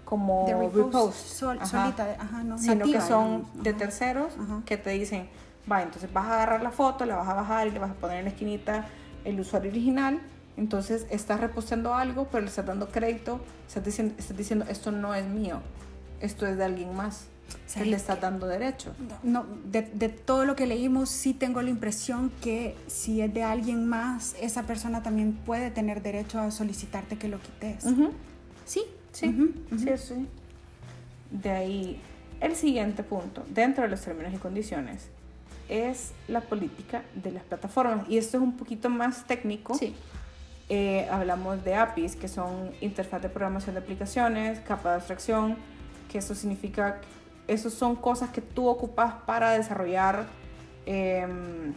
como 0.06 0.46
De 0.48 0.54
repost, 0.54 0.76
repost, 0.78 1.14
sol- 1.28 1.58
Ajá. 1.62 1.84
solita, 1.84 2.16
ajá, 2.20 2.44
no, 2.44 2.58
sino 2.58 2.76
nativa, 2.76 3.00
que 3.00 3.06
son 3.06 3.38
digamos, 3.42 3.64
de 3.64 3.74
terceros 3.74 4.34
Ajá. 4.40 4.62
que 4.66 4.78
te 4.78 4.90
dicen, 4.92 5.28
va, 5.72 5.82
entonces 5.84 6.12
vas 6.14 6.26
a 6.28 6.34
agarrar 6.36 6.62
la 6.64 6.72
foto, 6.72 7.06
la 7.06 7.16
vas 7.16 7.28
a 7.28 7.34
bajar 7.34 7.68
y 7.68 7.72
le 7.72 7.80
vas 7.80 7.92
a 7.92 7.96
poner 7.96 8.18
en 8.20 8.26
la 8.26 8.30
esquinita 8.32 8.88
el 9.26 9.40
usuario 9.40 9.70
original, 9.72 10.20
entonces 10.60 11.08
estás 11.10 11.40
reposteando 11.40 11.94
algo, 11.96 12.28
pero 12.30 12.42
le 12.42 12.50
estás 12.50 12.66
dando 12.66 12.90
crédito, 12.90 13.40
estás 13.68 13.84
diciendo, 13.86 14.14
estás 14.18 14.38
diciendo 14.38 14.66
esto 14.70 14.92
no 14.92 15.16
es 15.16 15.26
mío, 15.26 15.62
esto 16.20 16.46
es 16.46 16.58
de 16.58 16.66
alguien 16.66 16.94
más, 16.96 17.28
¿Sabes 17.66 17.88
le 17.88 17.96
estás 17.96 18.20
dando 18.22 18.46
derecho. 18.46 18.94
No, 19.24 19.46
de, 19.64 19.84
de 19.84 20.10
todo 20.10 20.44
lo 20.46 20.56
que 20.56 20.68
leímos, 20.68 21.10
sí 21.10 21.34
tengo 21.34 21.62
la 21.62 21.70
impresión 21.70 22.30
que 22.42 22.76
si 22.88 23.22
es 23.22 23.34
de 23.34 23.44
alguien 23.44 23.88
más, 23.88 24.36
esa 24.42 24.64
persona 24.64 25.02
también 25.02 25.34
puede 25.34 25.72
tener 25.72 26.04
derecho 26.04 26.40
a 26.40 26.52
solicitarte 26.52 27.18
que 27.18 27.30
lo 27.30 27.40
quites. 27.40 27.86
Ujú. 27.86 28.12
Sí, 28.66 28.84
Sí, 29.12 29.28
Ujú, 29.30 29.52
ujú. 29.72 29.80
sí, 29.80 29.98
sí. 29.98 30.28
De 31.32 31.50
ahí, 31.50 32.02
el 32.42 32.56
siguiente 32.56 33.02
punto, 33.04 33.44
dentro 33.50 33.84
de 33.84 33.90
los 33.90 34.02
términos 34.02 34.34
y 34.34 34.38
condiciones, 34.38 35.08
es 35.68 36.12
la 36.28 36.42
política 36.42 37.04
de 37.16 37.32
las 37.32 37.44
plataformas. 37.44 38.08
Y 38.10 38.18
esto 38.18 38.38
es 38.38 38.44
un 38.44 38.58
poquito 38.58 38.90
más 38.90 39.26
técnico. 39.26 39.74
Sí. 39.76 39.96
Eh, 40.72 41.08
hablamos 41.10 41.64
de 41.64 41.74
APIs, 41.74 42.16
que 42.16 42.28
son 42.28 42.72
interfaz 42.80 43.24
de 43.24 43.30
programación 43.30 43.74
de 43.74 43.82
aplicaciones, 43.82 44.60
capa 44.60 44.90
de 44.90 44.96
abstracción, 44.98 45.58
que 46.12 46.20
eso 46.20 46.36
significa, 46.36 47.02
eso 47.48 47.72
son 47.72 47.96
cosas 47.96 48.30
que 48.30 48.42
tú 48.42 48.68
ocupas 48.68 49.16
para 49.26 49.50
desarrollar 49.52 50.28
em, 50.86 51.74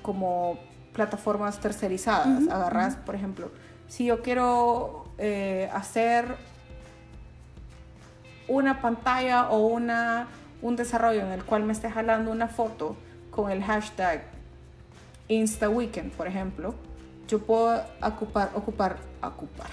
como 0.00 0.58
plataformas 0.94 1.60
tercerizadas. 1.60 2.44
Ujú, 2.44 2.50
Agarras, 2.50 2.96
por 2.96 3.14
ejemplo, 3.14 3.50
si 3.86 4.06
yo 4.06 4.22
quiero 4.22 5.04
eh, 5.18 5.68
hacer 5.74 6.36
una 8.48 8.80
pantalla 8.80 9.50
o 9.50 9.66
una, 9.66 10.28
un 10.62 10.74
desarrollo 10.74 11.20
en 11.20 11.32
el 11.32 11.44
cual 11.44 11.64
me 11.64 11.74
esté 11.74 11.90
jalando 11.90 12.30
una 12.30 12.48
foto 12.48 12.96
con 13.30 13.50
el 13.50 13.62
hashtag 13.62 14.22
InstaWeekend, 15.28 16.12
por 16.12 16.26
ejemplo, 16.26 16.74
yo 17.28 17.38
puedo 17.38 17.80
ocupar, 18.02 18.50
ocupar, 18.54 18.96
ocupar. 19.22 19.70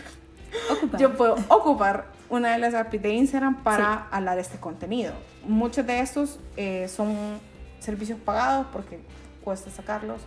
Ocupa. 0.72 0.98
Yo 0.98 1.16
puedo 1.18 1.36
ocupar 1.50 2.06
una 2.30 2.54
de 2.54 2.60
las 2.60 2.74
APIs 2.74 3.02
de 3.02 3.14
Instagram 3.14 3.64
para 3.64 4.08
hablar 4.12 4.36
de 4.36 4.42
este 4.42 4.58
contenido. 4.58 5.14
Muchos 5.46 5.86
de 5.86 6.00
estos 6.00 6.40
eh, 6.58 6.88
son 6.88 7.40
servicios 7.80 8.20
pagados 8.20 8.68
porque 8.72 9.00
cuesta 9.44 9.70
sacarlos. 9.70 10.22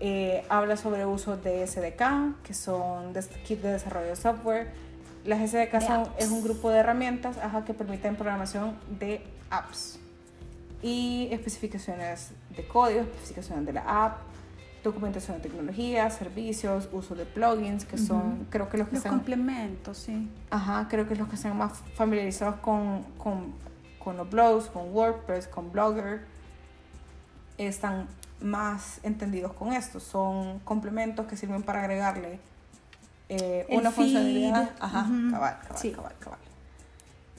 Eh, 0.00 0.44
habla 0.48 0.76
sobre 0.76 1.04
uso 1.04 1.36
de 1.36 1.66
SDK, 1.66 2.42
que 2.42 2.54
son 2.54 3.12
de 3.12 3.22
kits 3.44 3.62
de 3.62 3.72
desarrollo 3.72 4.08
de 4.08 4.16
software. 4.16 4.72
Las 5.24 5.50
SDK 5.50 5.80
son, 5.80 6.08
es 6.18 6.30
un 6.30 6.42
grupo 6.42 6.70
de 6.70 6.78
herramientas 6.78 7.36
ajá, 7.38 7.64
que 7.64 7.74
permiten 7.74 8.16
programación 8.16 8.78
de 8.98 9.22
apps 9.50 9.98
y 10.82 11.28
especificaciones 11.30 12.30
de 12.56 12.66
código, 12.66 13.00
especificaciones 13.00 13.66
de 13.66 13.74
la 13.74 14.04
app, 14.06 14.18
documentación 14.82 15.36
de 15.38 15.42
tecnología, 15.48 16.08
servicios, 16.10 16.88
uso 16.92 17.14
de 17.14 17.24
plugins, 17.26 17.84
que 17.84 17.98
son, 17.98 18.46
creo 18.50 18.68
que 18.68 18.78
los 18.78 18.88
que 18.88 18.94
Los 18.94 19.04
están 19.04 19.18
complementos, 19.18 19.98
sí. 19.98 20.28
Ajá, 20.50 20.86
creo 20.88 21.06
que 21.08 21.16
los 21.16 21.28
que 21.28 21.36
están 21.36 21.56
más 21.56 21.72
familiarizados 21.94 22.56
con, 22.56 23.02
con, 23.18 23.52
con 24.02 24.16
los 24.16 24.28
blogs, 24.30 24.66
con 24.66 24.94
WordPress, 24.94 25.48
con 25.48 25.70
Blogger, 25.70 26.24
están 27.58 28.08
más 28.40 29.00
entendidos 29.02 29.52
con 29.52 29.72
esto. 29.72 30.00
Son 30.00 30.60
complementos 30.60 31.26
que 31.26 31.36
sirven 31.36 31.62
para 31.62 31.80
agregarle 31.80 32.40
eh, 33.28 33.66
una 33.70 33.90
feed. 33.90 34.04
funcionalidad. 34.04 34.70
Ajá, 34.80 35.02
cabal, 35.30 35.58
cabal, 35.62 35.78
Sí. 35.78 35.90
cabal, 35.92 36.14
cabal. 36.18 36.38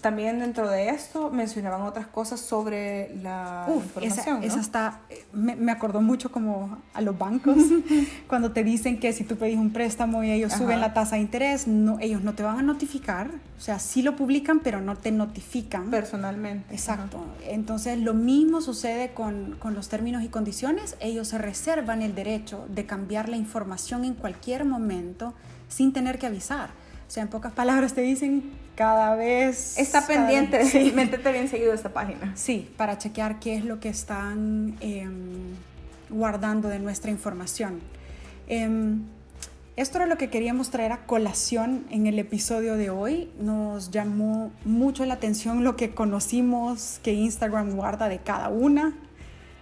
También 0.02 0.40
dentro 0.40 0.68
de 0.68 0.90
esto 0.90 1.30
mencionaban 1.30 1.84
otras 1.84 2.08
cosas 2.08 2.40
sobre 2.40 3.16
la 3.22 3.68
Uf, 3.68 3.98
esa, 3.98 4.04
información. 4.04 4.40
¿no? 4.40 4.46
esa 4.46 4.60
está, 4.60 5.00
eh, 5.10 5.26
me, 5.32 5.56
me 5.56 5.72
acordó 5.72 6.02
mucho 6.02 6.32
como 6.32 6.80
a 6.94 7.02
los 7.02 7.18
bancos, 7.18 7.58
cuando 8.28 8.52
te 8.52 8.64
dicen 8.64 9.00
que 9.00 9.14
si 9.14 9.24
tú 9.24 9.36
pedís 9.36 9.58
un 9.58 9.72
préstamo 9.72 10.24
y 10.24 10.32
ellos 10.32 10.54
Ajá. 10.54 10.64
suben 10.64 10.82
la 10.82 10.94
tasa 10.96 11.18
de 11.18 11.22
interés, 11.22 11.68
no, 11.68 12.00
ellos 12.00 12.24
no 12.24 12.34
te 12.34 12.42
van 12.42 12.58
a 12.58 12.62
notificar, 12.64 13.30
o 13.58 13.62
sea, 13.62 13.78
sí 13.78 14.02
lo 14.02 14.16
publican, 14.16 14.60
pero 14.62 14.82
no 14.82 14.96
te 14.96 15.12
notifican. 15.12 15.92
Personalmente. 15.92 16.74
Exacto. 16.74 17.24
Entonces, 17.46 18.00
lo 18.00 18.16
mismo 18.16 18.60
sucede 18.62 19.14
con, 19.14 19.56
con 19.60 19.76
los 19.76 19.88
términos 19.88 20.24
y 20.24 20.30
condiciones. 20.30 20.96
Ellos 21.00 21.28
se 21.28 21.38
reservan 21.38 22.02
el 22.02 22.16
derecho 22.16 22.66
de 22.70 22.88
cambiar 22.88 23.30
la 23.30 23.38
información 23.38 24.04
en 24.04 24.16
cualquier 24.16 24.66
momento 24.66 25.36
sin 25.70 25.94
tener 25.94 26.18
que 26.18 26.26
avisar. 26.26 26.70
O 27.08 27.12
sea, 27.12 27.22
en 27.22 27.30
pocas 27.30 27.52
palabras 27.52 27.94
te 27.94 28.02
dicen 28.02 28.52
cada 28.76 29.16
vez... 29.16 29.78
Está 29.78 30.06
pendiente, 30.06 30.66
Sí. 30.72 30.92
métete 30.96 31.32
bien 31.32 31.48
seguido 31.48 31.74
esta 31.74 31.90
página. 31.90 32.34
Sí, 32.36 32.70
para 32.78 32.98
chequear 32.98 33.40
qué 33.40 33.56
es 33.56 33.66
lo 33.66 33.80
que 33.80 33.90
están 33.90 34.76
em, 34.80 35.56
guardando 36.10 36.68
de 36.70 36.80
nuestra 36.80 37.12
información. 37.12 37.80
Em, 38.48 39.04
esto 39.78 39.98
era 39.98 40.06
lo 40.06 40.18
que 40.18 40.30
queríamos 40.30 40.70
traer 40.70 40.92
a 40.92 41.06
colación 41.06 41.86
en 41.90 42.06
el 42.08 42.20
episodio 42.20 42.76
de 42.76 42.90
hoy. 42.90 43.30
Nos 43.40 43.92
llamó 43.92 44.52
mucho 44.66 45.06
la 45.06 45.16
atención 45.16 45.64
lo 45.64 45.76
que 45.76 45.92
conocimos 45.92 47.00
que 47.04 47.14
Instagram 47.14 47.72
guarda 47.72 48.10
de 48.10 48.20
cada 48.20 48.50
una, 48.50 48.94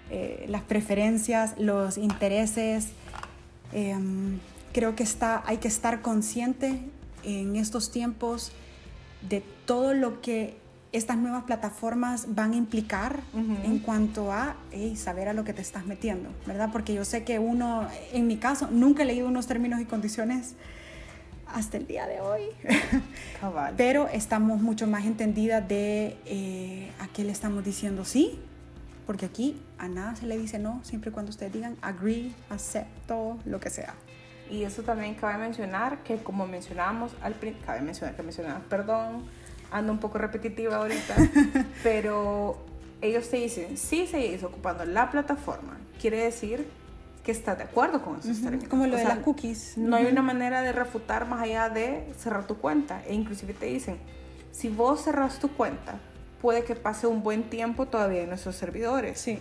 eh, 0.09 0.45
las 0.49 0.63
preferencias, 0.63 1.53
los 1.59 1.97
intereses. 1.97 2.87
Em, 3.71 4.39
creo 4.73 4.95
que 4.95 5.03
está, 5.03 5.43
hay 5.45 5.57
que 5.57 5.67
estar 5.67 6.01
consciente 6.01 6.79
en 7.23 7.55
estos 7.55 7.91
tiempos 7.91 8.51
de 9.21 9.43
todo 9.65 9.93
lo 9.93 10.21
que 10.21 10.57
estas 10.91 11.17
nuevas 11.17 11.43
plataformas 11.43 12.33
van 12.33 12.53
a 12.53 12.55
implicar 12.55 13.19
en 13.63 13.79
cuanto 13.79 14.31
a 14.31 14.55
hey, 14.71 14.95
saber 14.95 15.27
a 15.27 15.33
lo 15.33 15.43
que 15.43 15.53
te 15.53 15.61
estás 15.61 15.85
metiendo, 15.85 16.29
¿verdad? 16.47 16.69
Porque 16.71 16.93
yo 16.95 17.05
sé 17.05 17.23
que 17.23 17.37
uno, 17.37 17.87
en 18.11 18.25
mi 18.25 18.37
caso, 18.37 18.69
nunca 18.71 19.03
he 19.03 19.05
leído 19.05 19.27
unos 19.27 19.45
términos 19.45 19.79
y 19.81 19.85
condiciones 19.85 20.55
hasta 21.53 21.77
el 21.77 21.87
día 21.87 22.07
de 22.07 22.21
hoy, 22.21 22.41
Cabal. 23.41 23.73
pero 23.77 24.07
estamos 24.07 24.61
mucho 24.61 24.87
más 24.87 25.05
entendidas 25.05 25.67
de 25.67 26.17
eh, 26.25 26.91
a 26.99 27.07
qué 27.07 27.23
le 27.23 27.31
estamos 27.31 27.63
diciendo 27.63 28.05
sí, 28.05 28.39
porque 29.05 29.25
aquí 29.25 29.59
a 29.77 29.87
nada 29.87 30.15
se 30.15 30.25
le 30.25 30.37
dice 30.37 30.59
no, 30.59 30.79
siempre 30.83 31.09
y 31.09 31.13
cuando 31.13 31.31
ustedes 31.31 31.53
digan 31.53 31.75
agree, 31.81 32.31
acepto, 32.49 33.37
lo 33.45 33.59
que 33.59 33.69
sea. 33.69 33.93
Y 34.49 34.63
eso 34.63 34.81
también 34.83 35.13
cabe 35.15 35.37
mencionar 35.37 35.99
que 36.03 36.17
como 36.17 36.47
mencionábamos 36.47 37.11
al 37.21 37.33
principio, 37.33 37.67
cabe 37.67 37.81
mencionar 37.81 38.15
que 38.15 38.23
mencionaba, 38.23 38.59
perdón, 38.69 39.23
ando 39.71 39.91
un 39.91 39.99
poco 39.99 40.17
repetitiva 40.17 40.77
ahorita, 40.77 41.15
pero 41.83 42.57
ellos 43.01 43.29
te 43.29 43.37
dicen, 43.37 43.77
si 43.77 44.07
sigues 44.07 44.43
ocupando 44.43 44.85
la 44.85 45.11
plataforma, 45.11 45.77
quiere 46.01 46.23
decir 46.23 46.67
que 47.23 47.31
estás 47.31 47.57
de 47.57 47.65
acuerdo 47.65 48.01
con 48.01 48.17
esos 48.19 48.31
Ujú, 48.37 48.41
términos. 48.43 48.67
Como 48.69 48.87
lo 48.87 48.93
O 48.95 48.97
de 48.97 49.03
sea, 49.03 49.15
las 49.15 49.23
cookies. 49.23 49.77
No 49.77 49.95
hay 49.97 50.03
Ujú. 50.05 50.13
una 50.13 50.21
manera 50.23 50.61
de 50.61 50.71
refutar 50.71 51.27
más 51.27 51.41
allá 51.43 51.69
de 51.69 52.11
cerrar 52.17 52.47
tu 52.47 52.57
cuenta. 52.57 53.03
E 53.05 53.13
inclusive 53.13 53.53
te 53.53 53.67
dicen, 53.67 53.97
si 54.51 54.69
vos 54.69 55.01
cerras 55.03 55.37
tu 55.37 55.49
cuenta, 55.49 55.99
puede 56.41 56.63
que 56.63 56.75
pase 56.75 57.05
un 57.05 57.21
buen 57.21 57.43
tiempo 57.49 57.85
todavía 57.85 58.23
en 58.23 58.29
nuestros 58.29 58.55
servidores. 58.55 59.19
Sí. 59.19 59.39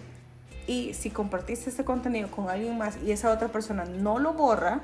Y 0.66 0.92
si 0.92 1.08
compartiste 1.10 1.70
este 1.70 1.84
contenido 1.84 2.30
con 2.30 2.50
alguien 2.50 2.76
más 2.76 2.98
y 3.02 3.10
esa 3.12 3.32
otra 3.32 3.48
persona 3.48 3.86
no 3.86 4.18
lo 4.18 4.34
borra, 4.34 4.80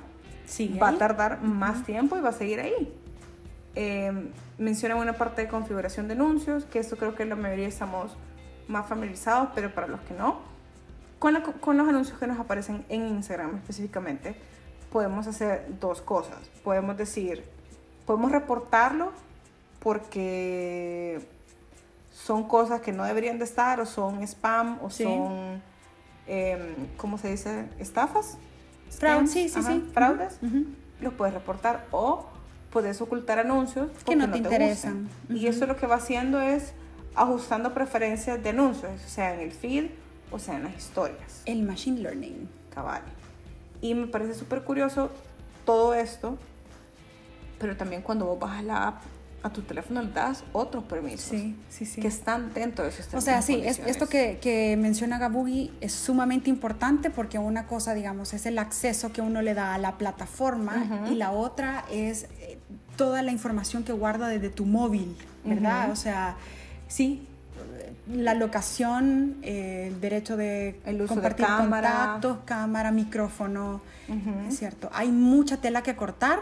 Sí, 0.46 0.78
va 0.80 0.88
a 0.90 0.98
tardar 0.98 1.40
más 1.42 1.84
tiempo 1.84 2.16
y 2.16 2.20
va 2.20 2.30
a 2.30 2.32
seguir 2.32 2.60
ahí. 2.60 2.92
Eh, 3.76 4.30
mencionan 4.58 4.98
una 4.98 5.14
parte 5.14 5.42
de 5.42 5.48
configuración 5.48 6.06
de 6.06 6.14
anuncios, 6.14 6.64
que 6.64 6.78
esto 6.78 6.96
creo 6.96 7.14
que 7.14 7.24
la 7.24 7.34
mayoría 7.36 7.66
estamos 7.68 8.16
más 8.68 8.86
familiarizados, 8.86 9.48
pero 9.54 9.74
para 9.74 9.86
los 9.88 10.00
que 10.02 10.14
no, 10.14 10.38
con, 11.18 11.32
la- 11.34 11.42
con 11.42 11.76
los 11.76 11.88
anuncios 11.88 12.18
que 12.18 12.26
nos 12.26 12.38
aparecen 12.38 12.84
en 12.88 13.08
Instagram 13.08 13.56
específicamente, 13.56 14.36
podemos 14.92 15.26
hacer 15.26 15.66
dos 15.80 16.00
cosas. 16.02 16.38
Podemos 16.62 16.96
decir, 16.96 17.44
podemos 18.06 18.30
reportarlo 18.30 19.10
porque 20.04 21.20
son 22.12 22.44
cosas 22.48 22.80
que 22.80 22.92
no 22.92 23.04
deberían 23.04 23.38
de 23.38 23.44
estar 23.44 23.80
o 23.80 23.86
son 23.86 24.22
spam 24.22 24.78
o 24.82 24.90
Sí. 24.90 25.04
son, 25.04 25.60
eh, 26.26 26.74
¿cómo 26.96 27.18
se 27.18 27.30
dice? 27.30 27.66
Estafas. 27.78 28.38
Fraud, 28.98 29.26
Scams, 29.26 29.30
sí, 29.30 29.48
sí, 29.48 29.58
ajá, 29.58 29.72
sí. 29.72 29.84
Fraudes 29.92 30.38
los 31.00 31.12
puedes 31.14 31.34
reportar 31.34 31.86
o 31.90 32.26
puedes 32.70 33.00
ocultar 33.00 33.38
anuncios 33.38 33.90
porque 33.92 34.16
no 34.16 34.30
te 34.30 34.38
interesan. 34.38 35.08
gusten. 35.28 35.36
Y 35.36 35.46
eso 35.46 35.66
lo 35.66 35.76
que 35.76 35.86
va 35.86 35.96
haciendo 35.96 36.40
es 36.40 36.72
ajustando 37.14 37.72
preferencias 37.74 38.42
de 38.42 38.50
anuncios, 38.50 38.92
o 39.04 39.08
sea 39.08 39.34
en 39.34 39.40
el 39.40 39.52
feed 39.52 39.90
o 40.30 40.38
sea 40.38 40.56
en 40.56 40.64
las 40.64 40.76
historias. 40.76 41.42
El 41.46 41.62
machine 41.62 42.00
learning. 42.00 42.48
Cabal. 42.74 43.02
Y 43.80 43.94
me 43.94 44.06
parece 44.08 44.34
súper 44.34 44.62
curioso 44.62 45.10
todo 45.64 45.94
esto, 45.94 46.36
pero 47.58 47.76
también 47.76 48.02
cuando 48.02 48.26
vos 48.26 48.38
bajas 48.38 48.64
la 48.64 48.88
app 48.88 49.02
a 49.44 49.50
tu 49.50 49.60
teléfono 49.60 50.00
le 50.02 50.10
das 50.10 50.42
otros 50.54 50.84
permisos 50.84 51.20
Sí, 51.28 51.54
sí, 51.68 51.84
sí. 51.84 52.00
que 52.00 52.08
están 52.08 52.54
dentro 52.54 52.82
de 52.82 52.90
esos 52.90 53.12
O 53.12 53.20
sea, 53.20 53.42
sí, 53.42 53.60
es- 53.62 53.78
esto 53.78 54.08
que, 54.08 54.38
que 54.40 54.74
menciona 54.80 55.18
Gabugi 55.18 55.70
es 55.82 55.92
sumamente 55.92 56.48
importante 56.48 57.10
porque 57.10 57.38
una 57.38 57.66
cosa, 57.66 57.92
digamos, 57.92 58.32
es 58.32 58.46
el 58.46 58.58
acceso 58.58 59.12
que 59.12 59.20
uno 59.20 59.42
le 59.42 59.52
da 59.52 59.74
a 59.74 59.78
la 59.78 59.98
plataforma 59.98 61.06
y 61.12 61.14
la 61.16 61.30
otra 61.30 61.84
es 61.92 62.24
eh, 62.40 62.58
toda 62.96 63.20
la 63.22 63.32
información 63.32 63.84
que 63.84 63.92
guarda 63.92 64.28
desde 64.28 64.48
tu 64.48 64.64
móvil, 64.64 65.14
¿verdad? 65.44 65.90
O 65.90 65.96
sea, 65.96 66.36
sí, 66.88 67.26
la 68.10 68.32
locación, 68.32 69.36
eh, 69.42 69.88
el 69.92 70.00
derecho 70.00 70.38
de 70.38 70.80
El 70.86 70.96
uso 71.02 71.14
de 71.16 71.20
compartir 71.20 71.44
cámara. 71.46 71.90
contactos, 71.90 72.38
cámara, 72.46 72.90
micrófono, 72.92 73.82
es 74.48 74.58
cierto. 74.58 74.88
Hay 74.94 75.10
mucha 75.10 75.58
tela 75.58 75.82
que 75.82 75.94
cortar. 75.96 76.38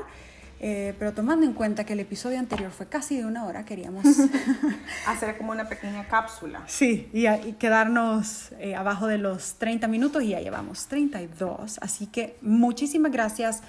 Eh, 0.65 0.95
pero 0.99 1.13
tomando 1.13 1.45
en 1.45 1.53
cuenta 1.55 1.85
que 1.85 1.93
el 1.95 2.01
episodio 2.01 2.39
anterior 2.39 2.71
fue 2.71 2.87
casi 2.87 3.17
de 3.19 3.25
una 3.27 3.45
hora, 3.45 3.65
queríamos 3.65 4.05
hacer 5.07 5.37
como 5.37 5.53
una 5.53 5.69
pequeña 5.69 6.07
cápsula. 6.07 6.63
Sí, 6.67 7.09
y, 7.13 7.27
a- 7.27 7.45
y 7.45 7.55
quedarnos 7.55 8.53
eh, 8.61 8.75
abajo 8.77 9.07
de 9.09 9.19
los 9.19 9.55
30 9.55 9.89
minutos 9.89 10.23
y 10.23 10.29
ya 10.29 10.41
llevamos 10.41 10.87
32. 10.87 11.79
Así 11.83 12.07
que 12.07 12.37
muchísimas 12.43 13.11
gracias 13.13 13.61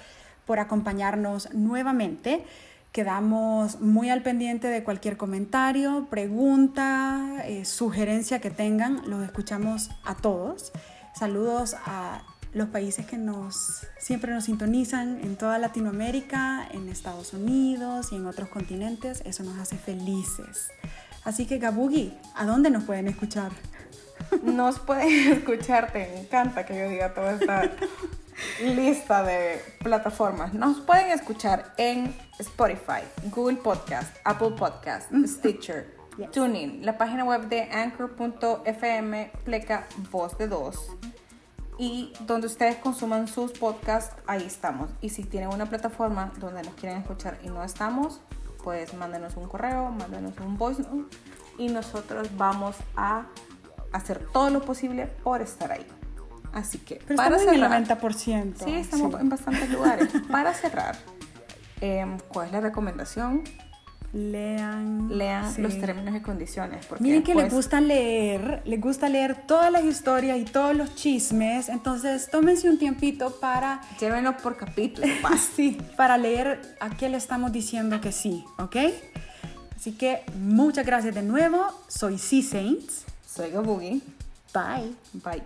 por 0.46 0.58
acompañarnos 0.60 1.52
nuevamente. 1.52 2.44
Quedamos 2.92 3.80
muy 3.80 4.08
al 4.10 4.22
pendiente 4.22 4.68
de 4.68 4.84
cualquier 4.84 5.16
comentario, 5.16 6.06
pregunta, 6.10 7.42
eh, 7.44 7.64
sugerencia 7.64 8.38
que 8.40 8.50
tengan. 8.50 9.02
Los 9.10 9.24
escuchamos 9.24 9.90
a 10.04 10.14
todos. 10.14 10.70
Saludos 11.12 11.74
a 11.86 12.22
los 12.54 12.68
países 12.68 13.04
que 13.06 13.18
nos 13.18 13.86
siempre 13.98 14.32
nos 14.32 14.44
sintonizan 14.44 15.20
en 15.22 15.36
toda 15.36 15.58
Latinoamérica, 15.58 16.66
en 16.70 16.88
Estados 16.88 17.32
Unidos 17.34 18.12
y 18.12 18.16
en 18.16 18.26
otros 18.26 18.48
continentes. 18.48 19.22
Eso 19.24 19.42
nos 19.42 19.58
hace 19.58 19.76
felices. 19.76 20.68
Así 21.24 21.46
que 21.46 21.58
Gabugi, 21.58 22.16
¿a 22.34 22.44
dónde 22.46 22.70
nos 22.70 22.84
pueden 22.84 23.08
escuchar? 23.08 23.50
Nos 24.42 24.78
pueden 24.78 25.32
escuchar, 25.32 25.92
te 25.92 26.20
encanta 26.20 26.64
que 26.64 26.78
yo 26.78 26.88
diga 26.88 27.12
toda 27.14 27.32
esta 27.32 27.62
lista 28.62 29.22
de 29.22 29.60
plataformas. 29.80 30.54
Nos 30.54 30.80
pueden 30.80 31.10
escuchar 31.10 31.74
en 31.76 32.14
Spotify, 32.38 33.02
Google 33.30 33.56
Podcast, 33.56 34.16
Apple 34.24 34.52
Podcast, 34.56 35.10
Stitcher, 35.26 35.94
Yes. 36.16 36.30
TuneIn, 36.30 36.86
la 36.86 36.96
página 36.96 37.24
web 37.24 37.48
de 37.48 37.62
anchor.fm, 37.62 39.32
pleca 39.44 39.86
voz 40.12 40.38
de 40.38 40.46
dos. 40.46 40.76
Y 41.78 42.12
donde 42.20 42.46
ustedes 42.46 42.76
consuman 42.76 43.26
sus 43.26 43.52
podcasts, 43.52 44.14
ahí 44.26 44.44
estamos. 44.44 44.90
Y 45.00 45.08
si 45.10 45.24
tienen 45.24 45.48
una 45.48 45.66
plataforma 45.66 46.32
donde 46.38 46.62
nos 46.62 46.74
quieren 46.74 46.98
escuchar 46.98 47.38
y 47.42 47.48
no 47.48 47.64
estamos, 47.64 48.20
pues 48.62 48.94
mándenos 48.94 49.36
un 49.36 49.48
correo, 49.48 49.90
mándenos 49.90 50.38
un 50.38 50.56
voice 50.56 50.82
note 50.82 51.16
y 51.58 51.68
nosotros 51.68 52.28
vamos 52.36 52.76
a 52.96 53.26
hacer 53.92 54.26
todo 54.32 54.50
lo 54.50 54.62
posible 54.62 55.06
por 55.06 55.42
estar 55.42 55.70
ahí. 55.72 55.86
Así 56.52 56.78
que 56.78 56.96
Pero 57.06 57.16
para 57.16 57.36
estamos 57.36 57.54
cerrar, 57.54 57.72
en 57.72 57.82
el 57.82 57.88
90%. 57.88 58.64
sí, 58.64 58.74
estamos 58.74 59.12
sí. 59.12 59.20
en 59.20 59.28
bastantes 59.28 59.70
lugares. 59.70 60.08
Para 60.30 60.54
cerrar, 60.54 60.96
em, 61.80 62.18
¿cuál 62.28 62.46
es 62.46 62.52
la 62.52 62.60
recomendación? 62.60 63.42
Lean. 64.14 65.08
Lean 65.18 65.52
sí. 65.52 65.60
los 65.60 65.78
términos 65.80 66.14
y 66.14 66.20
condiciones. 66.20 66.86
Porque 66.86 67.02
Miren 67.02 67.24
que 67.24 67.34
les 67.34 67.44
pues, 67.44 67.54
gusta 67.54 67.80
leer, 67.80 68.62
les 68.64 68.80
gusta 68.80 69.08
leer 69.08 69.44
todas 69.46 69.72
las 69.72 69.84
historias 69.84 70.38
y 70.38 70.44
todos 70.44 70.74
los 70.74 70.94
chismes, 70.94 71.68
entonces 71.68 72.30
tómense 72.30 72.70
un 72.70 72.78
tiempito 72.78 73.40
para, 73.40 73.80
Llévenlo 73.98 74.36
por 74.36 74.56
capítulo, 74.56 75.06
sí, 75.56 75.76
para 75.96 76.16
leer 76.16 76.76
a 76.80 76.90
qué 76.90 77.08
le 77.08 77.16
estamos 77.16 77.50
diciendo 77.50 78.00
que 78.00 78.12
sí, 78.12 78.44
¿ok? 78.58 78.76
Así 79.76 79.92
que 79.92 80.22
muchas 80.38 80.86
gracias 80.86 81.14
de 81.14 81.22
nuevo, 81.22 81.66
soy 81.88 82.18
C 82.18 82.40
Saints, 82.42 83.02
Soy 83.26 83.50
Gabugi. 83.50 84.00
bye. 84.54 84.94
Bye. 85.12 85.42